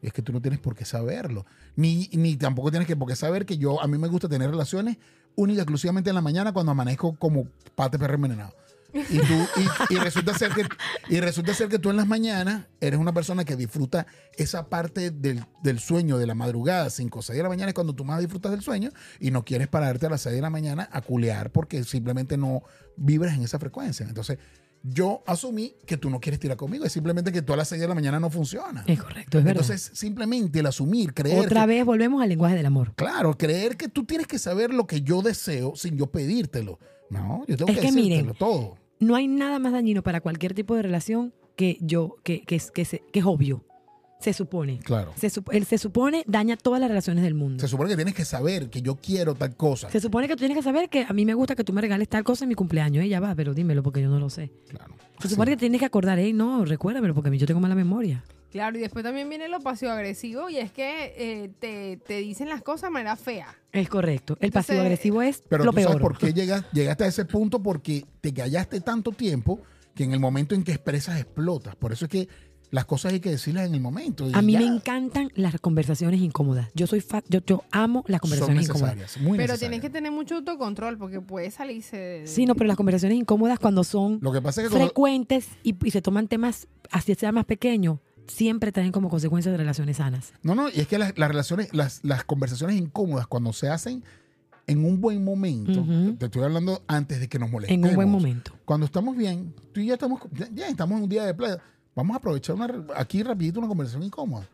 Es 0.00 0.12
que 0.12 0.22
tú 0.22 0.32
no 0.32 0.40
tienes 0.40 0.60
por 0.60 0.76
qué 0.76 0.84
saberlo. 0.84 1.46
Ni, 1.74 2.08
ni 2.12 2.36
tampoco 2.36 2.70
tienes 2.70 2.86
que 2.86 2.94
por 2.94 3.08
qué 3.08 3.16
saber 3.16 3.44
que 3.44 3.58
yo, 3.58 3.82
a 3.82 3.88
mí 3.88 3.98
me 3.98 4.06
gusta 4.06 4.28
tener 4.28 4.48
relaciones 4.48 4.98
únicas, 5.34 5.62
exclusivamente 5.62 6.10
en 6.10 6.14
la 6.14 6.22
mañana 6.22 6.52
cuando 6.52 6.70
amanezco 6.70 7.16
como 7.16 7.48
pate 7.74 7.98
perro 7.98 8.14
envenenado. 8.14 8.54
Y, 8.94 9.18
tú, 9.18 9.34
y, 9.90 9.94
y 9.94 9.98
resulta 9.98 10.36
ser 10.36 10.52
que, 10.52 10.66
y 11.08 11.20
resulta 11.20 11.54
ser 11.54 11.68
que 11.68 11.78
tú 11.78 11.90
en 11.90 11.96
las 11.96 12.06
mañanas 12.06 12.66
eres 12.80 12.98
una 13.00 13.12
persona 13.14 13.44
que 13.44 13.56
disfruta 13.56 14.06
esa 14.36 14.68
parte 14.68 15.10
del, 15.10 15.44
del 15.62 15.78
sueño 15.78 16.18
de 16.18 16.26
la 16.26 16.34
madrugada, 16.34 16.90
5 16.90 17.18
o 17.18 17.22
6 17.22 17.36
de 17.36 17.42
la 17.42 17.48
mañana 17.48 17.68
es 17.68 17.74
cuando 17.74 17.94
tú 17.94 18.04
más 18.04 18.20
disfrutas 18.20 18.52
del 18.52 18.60
sueño 18.62 18.90
y 19.18 19.30
no 19.30 19.44
quieres 19.44 19.68
pararte 19.68 20.06
a 20.06 20.10
las 20.10 20.20
6 20.22 20.34
de 20.36 20.42
la 20.42 20.50
mañana 20.50 20.88
a 20.92 21.00
culear 21.00 21.50
porque 21.50 21.84
simplemente 21.84 22.36
no 22.36 22.62
vibras 22.96 23.34
en 23.34 23.42
esa 23.44 23.58
frecuencia. 23.58 24.06
Entonces, 24.06 24.38
yo 24.84 25.22
asumí 25.26 25.76
que 25.86 25.96
tú 25.96 26.10
no 26.10 26.18
quieres 26.20 26.40
tirar 26.40 26.56
conmigo, 26.56 26.84
es 26.84 26.92
simplemente 26.92 27.30
que 27.32 27.40
tú 27.40 27.52
a 27.52 27.56
las 27.56 27.68
6 27.68 27.80
de 27.80 27.86
la 27.88 27.94
mañana 27.94 28.18
no 28.20 28.30
funciona. 28.30 28.84
es 28.86 29.00
correcto, 29.00 29.38
es 29.38 29.44
verdad. 29.44 29.62
Entonces, 29.62 29.90
simplemente 29.96 30.58
el 30.58 30.66
asumir, 30.66 31.14
creer 31.14 31.38
Otra 31.38 31.62
que- 31.62 31.66
vez 31.68 31.84
volvemos 31.84 32.20
al 32.22 32.28
lenguaje 32.28 32.56
del 32.56 32.66
amor. 32.66 32.92
Claro, 32.96 33.38
creer 33.38 33.76
que 33.76 33.88
tú 33.88 34.04
tienes 34.04 34.26
que 34.26 34.38
saber 34.38 34.74
lo 34.74 34.86
que 34.86 35.00
yo 35.02 35.22
deseo 35.22 35.76
sin 35.76 35.96
yo 35.96 36.08
pedírtelo. 36.08 36.78
No, 37.10 37.44
yo 37.46 37.56
tengo 37.56 37.70
Es 37.70 37.76
que, 37.78 37.82
que 37.86 37.92
decírtelo 37.92 38.34
todo. 38.34 38.76
No 39.02 39.16
hay 39.16 39.26
nada 39.28 39.58
más 39.58 39.72
dañino 39.72 40.02
para 40.02 40.20
cualquier 40.20 40.54
tipo 40.54 40.74
de 40.76 40.82
relación 40.82 41.34
que 41.56 41.76
yo, 41.80 42.16
que, 42.22 42.42
que, 42.42 42.56
es- 42.56 42.70
que, 42.70 42.84
se- 42.84 43.02
que 43.12 43.18
es 43.20 43.26
obvio. 43.26 43.64
Se 44.20 44.32
supone. 44.32 44.78
Claro. 44.78 45.12
Se, 45.16 45.26
sup- 45.28 45.52
el 45.52 45.64
se 45.64 45.78
supone 45.78 46.22
daña 46.28 46.56
todas 46.56 46.80
las 46.80 46.88
relaciones 46.88 47.24
del 47.24 47.34
mundo. 47.34 47.60
Se 47.60 47.66
supone 47.66 47.90
que 47.90 47.96
tienes 47.96 48.14
que 48.14 48.24
saber 48.24 48.70
que 48.70 48.80
yo 48.80 48.94
quiero 48.94 49.34
tal 49.34 49.56
cosa. 49.56 49.90
Se 49.90 49.98
supone 49.98 50.28
que 50.28 50.34
tú 50.34 50.38
tienes 50.38 50.56
que 50.56 50.62
saber 50.62 50.88
que 50.88 51.04
a 51.08 51.12
mí 51.12 51.24
me 51.26 51.34
gusta 51.34 51.56
que 51.56 51.64
tú 51.64 51.72
me 51.72 51.80
regales 51.80 52.08
tal 52.08 52.22
cosa 52.22 52.44
en 52.44 52.50
mi 52.50 52.54
cumpleaños. 52.54 53.04
Ella 53.04 53.18
va, 53.18 53.34
pero 53.34 53.52
dímelo 53.52 53.82
porque 53.82 54.00
yo 54.00 54.08
no 54.08 54.20
lo 54.20 54.30
sé. 54.30 54.52
Claro. 54.68 54.94
Se 55.20 55.28
supone 55.28 55.50
que 55.50 55.56
tienes 55.56 55.80
que 55.80 55.86
acordar, 55.86 56.20
hey, 56.20 56.32
no, 56.32 56.64
recuérdamelo 56.64 57.14
porque 57.14 57.36
yo 57.36 57.46
tengo 57.48 57.58
mala 57.58 57.74
memoria. 57.74 58.22
Claro, 58.52 58.76
y 58.78 58.80
después 58.82 59.02
también 59.02 59.28
viene 59.28 59.48
lo 59.48 59.60
pasivo-agresivo 59.60 60.48
y 60.50 60.58
es 60.58 60.70
que 60.70 61.14
eh, 61.16 61.50
te, 61.58 61.96
te 61.96 62.18
dicen 62.18 62.48
las 62.50 62.62
cosas 62.62 62.90
de 62.90 62.90
manera 62.90 63.16
fea. 63.16 63.56
Es 63.72 63.88
correcto. 63.88 64.36
El 64.40 64.52
pasivo-agresivo 64.52 65.22
es 65.22 65.42
Pero 65.48 65.64
lo 65.64 65.70
tú 65.70 65.76
peor. 65.76 65.88
sabes 65.92 66.02
por 66.02 66.18
qué 66.18 66.32
llegas, 66.34 66.64
llegaste 66.72 67.04
a 67.04 67.06
ese 67.06 67.24
punto 67.24 67.62
porque 67.62 68.04
te 68.20 68.32
callaste 68.34 68.80
tanto 68.82 69.10
tiempo 69.12 69.60
que 69.94 70.04
en 70.04 70.12
el 70.12 70.20
momento 70.20 70.54
en 70.54 70.62
que 70.64 70.72
expresas 70.72 71.18
explotas. 71.18 71.74
Por 71.76 71.92
eso 71.92 72.04
es 72.04 72.10
que 72.10 72.28
las 72.70 72.84
cosas 72.86 73.12
hay 73.12 73.20
que 73.20 73.28
decirlas 73.30 73.66
en 73.66 73.74
el 73.74 73.80
momento. 73.82 74.26
A 74.32 74.40
mí 74.40 74.52
ya. 74.54 74.60
me 74.60 74.66
encantan 74.66 75.30
las 75.34 75.58
conversaciones 75.60 76.20
incómodas. 76.22 76.68
Yo 76.74 76.86
soy 76.86 77.00
fa- 77.02 77.22
yo, 77.28 77.40
yo 77.46 77.64
amo 77.70 78.02
las 78.06 78.20
Son 78.20 78.30
conversaciones 78.30 78.66
incómodas. 78.66 78.96
muy 79.18 79.36
Pero 79.38 79.52
necesarias. 79.54 79.58
tienes 79.60 79.80
que 79.80 79.90
tener 79.90 80.10
mucho 80.12 80.36
autocontrol 80.36 80.96
porque 80.96 81.20
puede 81.20 81.50
salirse 81.50 81.96
de... 81.98 82.26
Sí, 82.26 82.46
no, 82.46 82.54
pero 82.54 82.68
las 82.68 82.76
conversaciones 82.78 83.18
incómodas 83.18 83.58
cuando 83.58 83.84
son 83.84 84.18
Lo 84.22 84.32
que 84.32 84.40
pasa 84.40 84.60
es 84.62 84.66
que 84.68 84.70
cuando- 84.70 84.86
frecuentes 84.88 85.48
y, 85.62 85.74
y 85.86 85.90
se 85.90 86.00
toman 86.00 86.28
temas, 86.28 86.66
así 86.90 87.14
sea 87.14 87.30
más 87.32 87.44
pequeños, 87.44 87.98
siempre 88.26 88.72
traen 88.72 88.92
como 88.92 89.08
consecuencias 89.08 89.52
de 89.52 89.56
relaciones 89.58 89.96
sanas. 89.98 90.32
No, 90.42 90.54
no, 90.54 90.68
y 90.68 90.80
es 90.80 90.88
que 90.88 90.98
las, 90.98 91.16
las 91.18 91.28
relaciones, 91.28 91.72
las, 91.74 92.00
las 92.02 92.24
conversaciones 92.24 92.76
incómodas 92.76 93.26
cuando 93.26 93.52
se 93.52 93.68
hacen 93.68 94.02
en 94.66 94.84
un 94.84 95.00
buen 95.00 95.24
momento, 95.24 95.84
te 96.18 96.26
estoy 96.26 96.42
hablando 96.44 96.82
antes 96.86 97.20
de 97.20 97.28
que 97.28 97.38
nos 97.38 97.50
molestemos. 97.50 97.84
En 97.84 97.90
un 97.90 97.96
buen 97.96 98.08
momento. 98.08 98.52
Cuando 98.64 98.86
estamos 98.86 99.16
bien, 99.16 99.54
tú 99.72 99.80
y 99.80 99.86
yo 99.86 99.94
estamos, 99.94 100.20
ya, 100.32 100.48
ya 100.54 100.68
estamos 100.68 100.96
en 100.98 101.02
un 101.04 101.08
día 101.08 101.24
de 101.24 101.34
playa, 101.34 101.58
vamos 101.96 102.14
a 102.14 102.18
aprovechar 102.18 102.54
una, 102.54 102.70
aquí 102.96 103.22
rapidito 103.22 103.58
una 103.58 103.68
conversación 103.68 104.02
incómoda. 104.04 104.48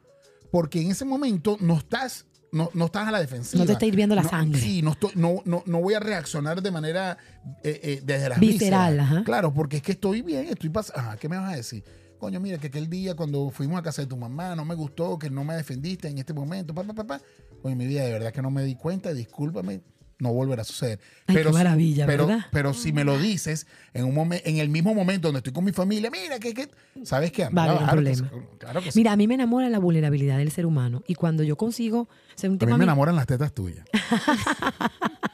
Porque 0.50 0.80
en 0.80 0.90
ese 0.90 1.04
momento 1.04 1.58
no 1.60 1.76
estás, 1.76 2.24
no, 2.52 2.70
no 2.72 2.86
estás 2.86 3.06
a 3.06 3.10
la 3.10 3.20
defensiva. 3.20 3.62
No 3.62 3.66
te 3.66 3.72
está 3.74 3.84
hirviendo 3.84 4.14
la 4.14 4.22
No, 4.22 4.30
sangre. 4.30 4.58
Sí, 4.58 4.80
no, 4.80 4.92
estoy- 4.92 5.12
no, 5.14 5.42
no, 5.44 5.62
no 5.66 5.80
voy 5.82 5.92
a 5.92 6.00
reaccionar 6.00 6.62
de 6.62 6.70
manera 6.70 7.18
eh, 7.62 7.78
eh, 7.82 8.02
desde 8.02 8.30
las 8.30 8.40
Visceral, 8.40 8.98
ajá. 8.98 9.24
Claro, 9.24 9.52
porque 9.52 9.76
es 9.76 9.82
que 9.82 9.92
estoy 9.92 10.22
bien, 10.22 10.46
estoy 10.48 10.70
pasando. 10.70 11.18
¿qué 11.20 11.28
me 11.28 11.36
vas 11.36 11.52
a 11.52 11.56
decir? 11.56 11.84
Coño, 12.18 12.40
mira, 12.40 12.58
que 12.58 12.66
aquel 12.66 12.90
día 12.90 13.14
cuando 13.14 13.50
fuimos 13.50 13.78
a 13.78 13.82
casa 13.82 14.02
de 14.02 14.08
tu 14.08 14.16
mamá 14.16 14.56
no 14.56 14.64
me 14.64 14.74
gustó, 14.74 15.18
que 15.18 15.30
no 15.30 15.44
me 15.44 15.54
defendiste 15.54 16.08
en 16.08 16.18
este 16.18 16.32
momento, 16.34 16.74
papá, 16.74 16.92
papá. 16.92 17.20
Oye, 17.62 17.74
mi 17.76 17.86
vida, 17.86 18.02
de 18.04 18.12
verdad 18.12 18.32
que 18.32 18.42
no 18.42 18.50
me 18.50 18.62
di 18.64 18.74
cuenta, 18.74 19.12
discúlpame, 19.14 19.80
no 20.18 20.32
volverá 20.32 20.62
a 20.62 20.64
suceder. 20.64 20.98
Ay, 21.28 21.36
qué 21.36 21.44
si- 21.44 21.52
maravilla, 21.52 22.06
pero, 22.06 22.26
¿verdad? 22.26 22.46
pero 22.50 22.74
si 22.74 22.92
me 22.92 23.04
lo 23.04 23.18
dices 23.18 23.68
en 23.94 24.04
un 24.04 24.16
momen- 24.16 24.42
en 24.44 24.56
el 24.58 24.68
mismo 24.68 24.94
momento 24.94 25.28
donde 25.28 25.38
estoy 25.38 25.52
con 25.52 25.64
mi 25.64 25.70
familia, 25.72 26.10
mira, 26.10 26.40
que, 26.40 26.52
que 26.54 26.68
¿sabes 27.04 27.30
qué? 27.30 27.48
Va 27.50 27.62
a 27.62 27.64
haber 27.66 27.72
un 27.76 27.78
Claro, 27.84 27.92
problema. 27.92 28.30
que- 28.30 28.58
Claro 28.58 28.80
que 28.82 28.90
sí. 28.90 28.98
Mira, 28.98 29.12
a 29.12 29.16
mí 29.16 29.28
me 29.28 29.34
enamora 29.34 29.68
la 29.70 29.78
vulnerabilidad 29.78 30.38
del 30.38 30.50
ser 30.50 30.66
humano 30.66 31.04
y 31.06 31.14
cuando 31.14 31.44
yo 31.44 31.56
consigo 31.56 32.08
ser 32.34 32.50
un 32.50 32.58
a 32.60 32.66
mí 32.66 32.72
me 32.74 32.82
enamoran 32.84 33.14
las 33.14 33.26
tetas 33.26 33.52
tuyas. 33.52 33.84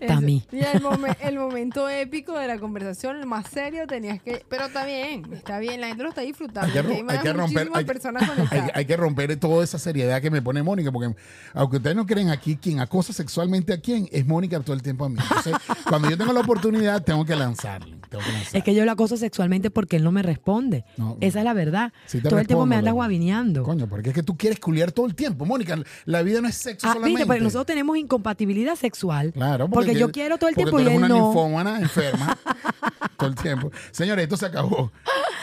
hasta 0.00 0.16
a 0.16 0.20
mí. 0.20 0.42
Y 0.52 0.58
el, 0.58 0.82
momen- 0.82 1.16
el 1.20 1.38
momento 1.38 1.88
épico 1.88 2.38
de 2.38 2.46
la 2.46 2.58
conversación, 2.58 3.16
el 3.16 3.26
más 3.26 3.46
serio, 3.48 3.86
tenías 3.86 4.20
que... 4.22 4.44
Pero 4.48 4.66
está 4.66 4.84
bien, 4.86 5.22
está 5.32 5.58
bien, 5.58 5.80
la 5.80 5.88
gente 5.88 6.02
lo 6.02 6.08
está 6.10 6.22
disfrutando. 6.22 6.66
Hay 6.66 6.72
que, 7.20 7.28
hay 7.28 7.32
romper, 7.34 7.68
hay, 7.74 7.84
personas 7.84 8.22
hay- 8.28 8.28
conectadas. 8.36 8.70
hay 8.74 8.84
que 8.84 8.96
romper 8.96 9.36
toda 9.36 9.64
esa 9.64 9.78
seriedad 9.78 10.20
que 10.22 10.30
me 10.30 10.42
pone 10.42 10.62
Mónica, 10.62 10.90
porque 10.92 11.14
aunque 11.54 11.76
ustedes 11.78 11.96
no 11.96 12.06
creen 12.06 12.30
aquí, 12.30 12.56
quien 12.56 12.80
acosa 12.80 13.12
sexualmente 13.12 13.72
a 13.72 13.80
quién 13.80 14.08
es 14.12 14.26
Mónica 14.26 14.60
todo 14.60 14.74
el 14.74 14.82
tiempo 14.82 15.04
a 15.04 15.08
mí. 15.08 15.16
Entonces, 15.20 15.54
cuando 15.88 16.08
yo 16.10 16.16
tengo 16.18 16.32
la 16.32 16.40
oportunidad, 16.40 17.02
tengo 17.02 17.24
que 17.24 17.36
lanzarle. 17.36 17.96
Tengo 18.08 18.24
que 18.24 18.32
lanzarle. 18.32 18.58
Es 18.58 18.64
que 18.64 18.74
yo 18.74 18.84
lo 18.84 18.92
acoso 18.92 19.16
sexualmente 19.16 19.70
porque 19.70 19.96
él 19.96 20.04
no 20.04 20.12
me 20.12 20.22
responde. 20.22 20.84
No. 20.96 21.16
Esa 21.20 21.38
es 21.40 21.44
la 21.44 21.52
verdad. 21.54 21.92
Sí 22.06 22.20
todo 22.20 22.38
el 22.38 22.46
tiempo 22.46 22.66
me 22.66 22.76
anda 22.76 22.92
guavineando. 22.92 23.62
Coño, 23.62 23.88
porque 23.88 24.10
es 24.10 24.14
que 24.14 24.22
tú 24.22 24.36
quieres 24.36 24.58
culiar 24.60 24.92
todo 24.92 25.06
el 25.06 25.14
tiempo, 25.14 25.44
Mónica. 25.44 25.76
La 26.04 26.22
vida 26.22 26.40
no 26.40 26.48
es 26.48 26.54
sexo 26.56 26.86
Ah, 26.86 26.92
solamente. 26.94 27.18
viste, 27.20 27.32
pero 27.32 27.44
nosotros 27.44 27.66
tenemos 27.66 27.96
incompatibilidad 27.96 28.76
sexual. 28.76 29.32
Claro, 29.32 29.68
porque, 29.68 29.85
yo 29.94 30.06
que- 30.08 30.12
quiero 30.12 30.38
todo 30.38 30.48
el 30.48 30.54
porque 30.54 30.70
tiempo 30.70 30.76
tú 30.78 30.82
y 30.82 30.86
eres 30.86 30.92
él 30.92 30.98
una 31.04 31.08
no. 31.08 31.24
ninfómana 31.26 31.78
enferma 31.80 32.36
todo 33.16 33.28
el 33.30 33.34
tiempo. 33.36 33.70
Señores, 33.92 34.22
esto 34.24 34.36
se 34.36 34.46
acabó. 34.46 34.92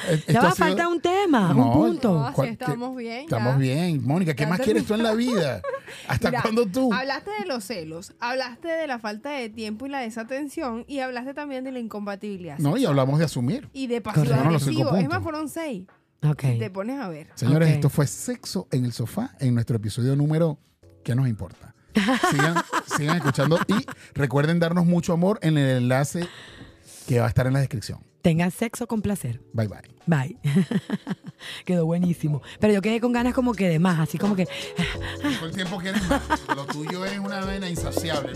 Ya 0.07 0.13
esto 0.13 0.33
va 0.33 0.39
ha 0.41 0.47
a 0.49 0.55
sido- 0.55 0.65
faltar 0.67 0.87
un 0.87 0.99
tema, 0.99 1.53
No, 1.53 1.67
un 1.67 1.73
punto. 1.73 2.13
No, 2.13 2.25
así 2.25 2.35
¿Cuál- 2.35 2.49
estamos 2.49 2.95
bien, 2.97 3.19
Estamos 3.23 3.53
ya. 3.53 3.57
bien. 3.59 4.03
Mónica, 4.05 4.33
¿qué 4.33 4.43
Ya 4.43 4.49
más 4.49 4.59
quieres 4.59 4.85
tú 4.85 4.93
en 4.95 5.03
la 5.03 5.13
vida? 5.13 5.61
¿Hasta 6.07 6.29
Mira, 6.29 6.41
cuándo 6.41 6.65
tú? 6.65 6.91
Hablaste 6.93 7.31
de 7.39 7.45
los 7.45 7.63
celos, 7.63 8.13
hablaste 8.19 8.67
de 8.67 8.87
la 8.87 8.99
falta 8.99 9.29
de 9.31 9.49
tiempo 9.49 9.85
y 9.85 9.89
la 9.89 9.99
desatención 9.99 10.83
y 10.87 10.99
hablaste 10.99 11.33
también 11.33 11.63
de 11.63 11.71
la 11.71 11.79
incompatibilidad. 11.79 12.57
No, 12.59 12.75
y 12.77 12.85
hablamos 12.85 13.19
de 13.19 13.25
asumir. 13.25 13.69
Y 13.73 13.87
de 13.87 14.01
pasivo 14.01 14.33
agresivo. 14.33 14.95
Es 14.97 15.07
más, 15.07 15.23
fueron 15.23 15.47
seis. 15.49 15.85
Ok. 16.25 16.41
Si 16.41 16.59
te 16.59 16.69
pones 16.69 16.99
a 16.99 17.09
ver. 17.09 17.29
Señores, 17.35 17.69
esto 17.69 17.89
fue 17.89 18.07
Sexo 18.07 18.67
en 18.71 18.85
el 18.85 18.93
Sofá 18.93 19.31
en 19.39 19.53
nuestro 19.53 19.75
episodio 19.77 20.15
número 20.15 20.57
¿Qué 21.03 21.15
nos 21.15 21.27
importa? 21.27 21.75
Sigan, 22.31 22.55
sigan 22.97 23.17
escuchando 23.17 23.59
y 23.67 23.85
recuerden 24.13 24.59
darnos 24.59 24.85
mucho 24.85 25.13
amor 25.13 25.39
en 25.41 25.57
el 25.57 25.77
enlace 25.77 26.27
que 27.07 27.19
va 27.19 27.25
a 27.25 27.29
estar 27.29 27.47
en 27.47 27.53
la 27.53 27.59
descripción. 27.59 27.99
Tengan 28.21 28.51
sexo 28.51 28.87
con 28.87 29.01
placer. 29.01 29.41
Bye 29.51 29.67
bye. 29.67 29.81
Bye. 30.05 30.37
Quedó 31.65 31.85
buenísimo. 31.85 32.41
Pero 32.59 32.73
yo 32.73 32.81
quedé 32.81 33.01
con 33.01 33.11
ganas 33.11 33.33
como 33.33 33.53
que 33.53 33.67
de 33.67 33.79
más, 33.79 33.99
así 33.99 34.17
como 34.17 34.35
que 34.35 34.45
Todo 34.45 35.45
el 35.47 35.53
tiempo 35.53 35.77
quieres 35.77 36.07
más. 36.07 36.21
Lo 36.55 36.65
tuyo 36.65 37.05
es 37.05 37.19
una 37.19 37.43
vena 37.43 37.69
insaciable. 37.69 38.31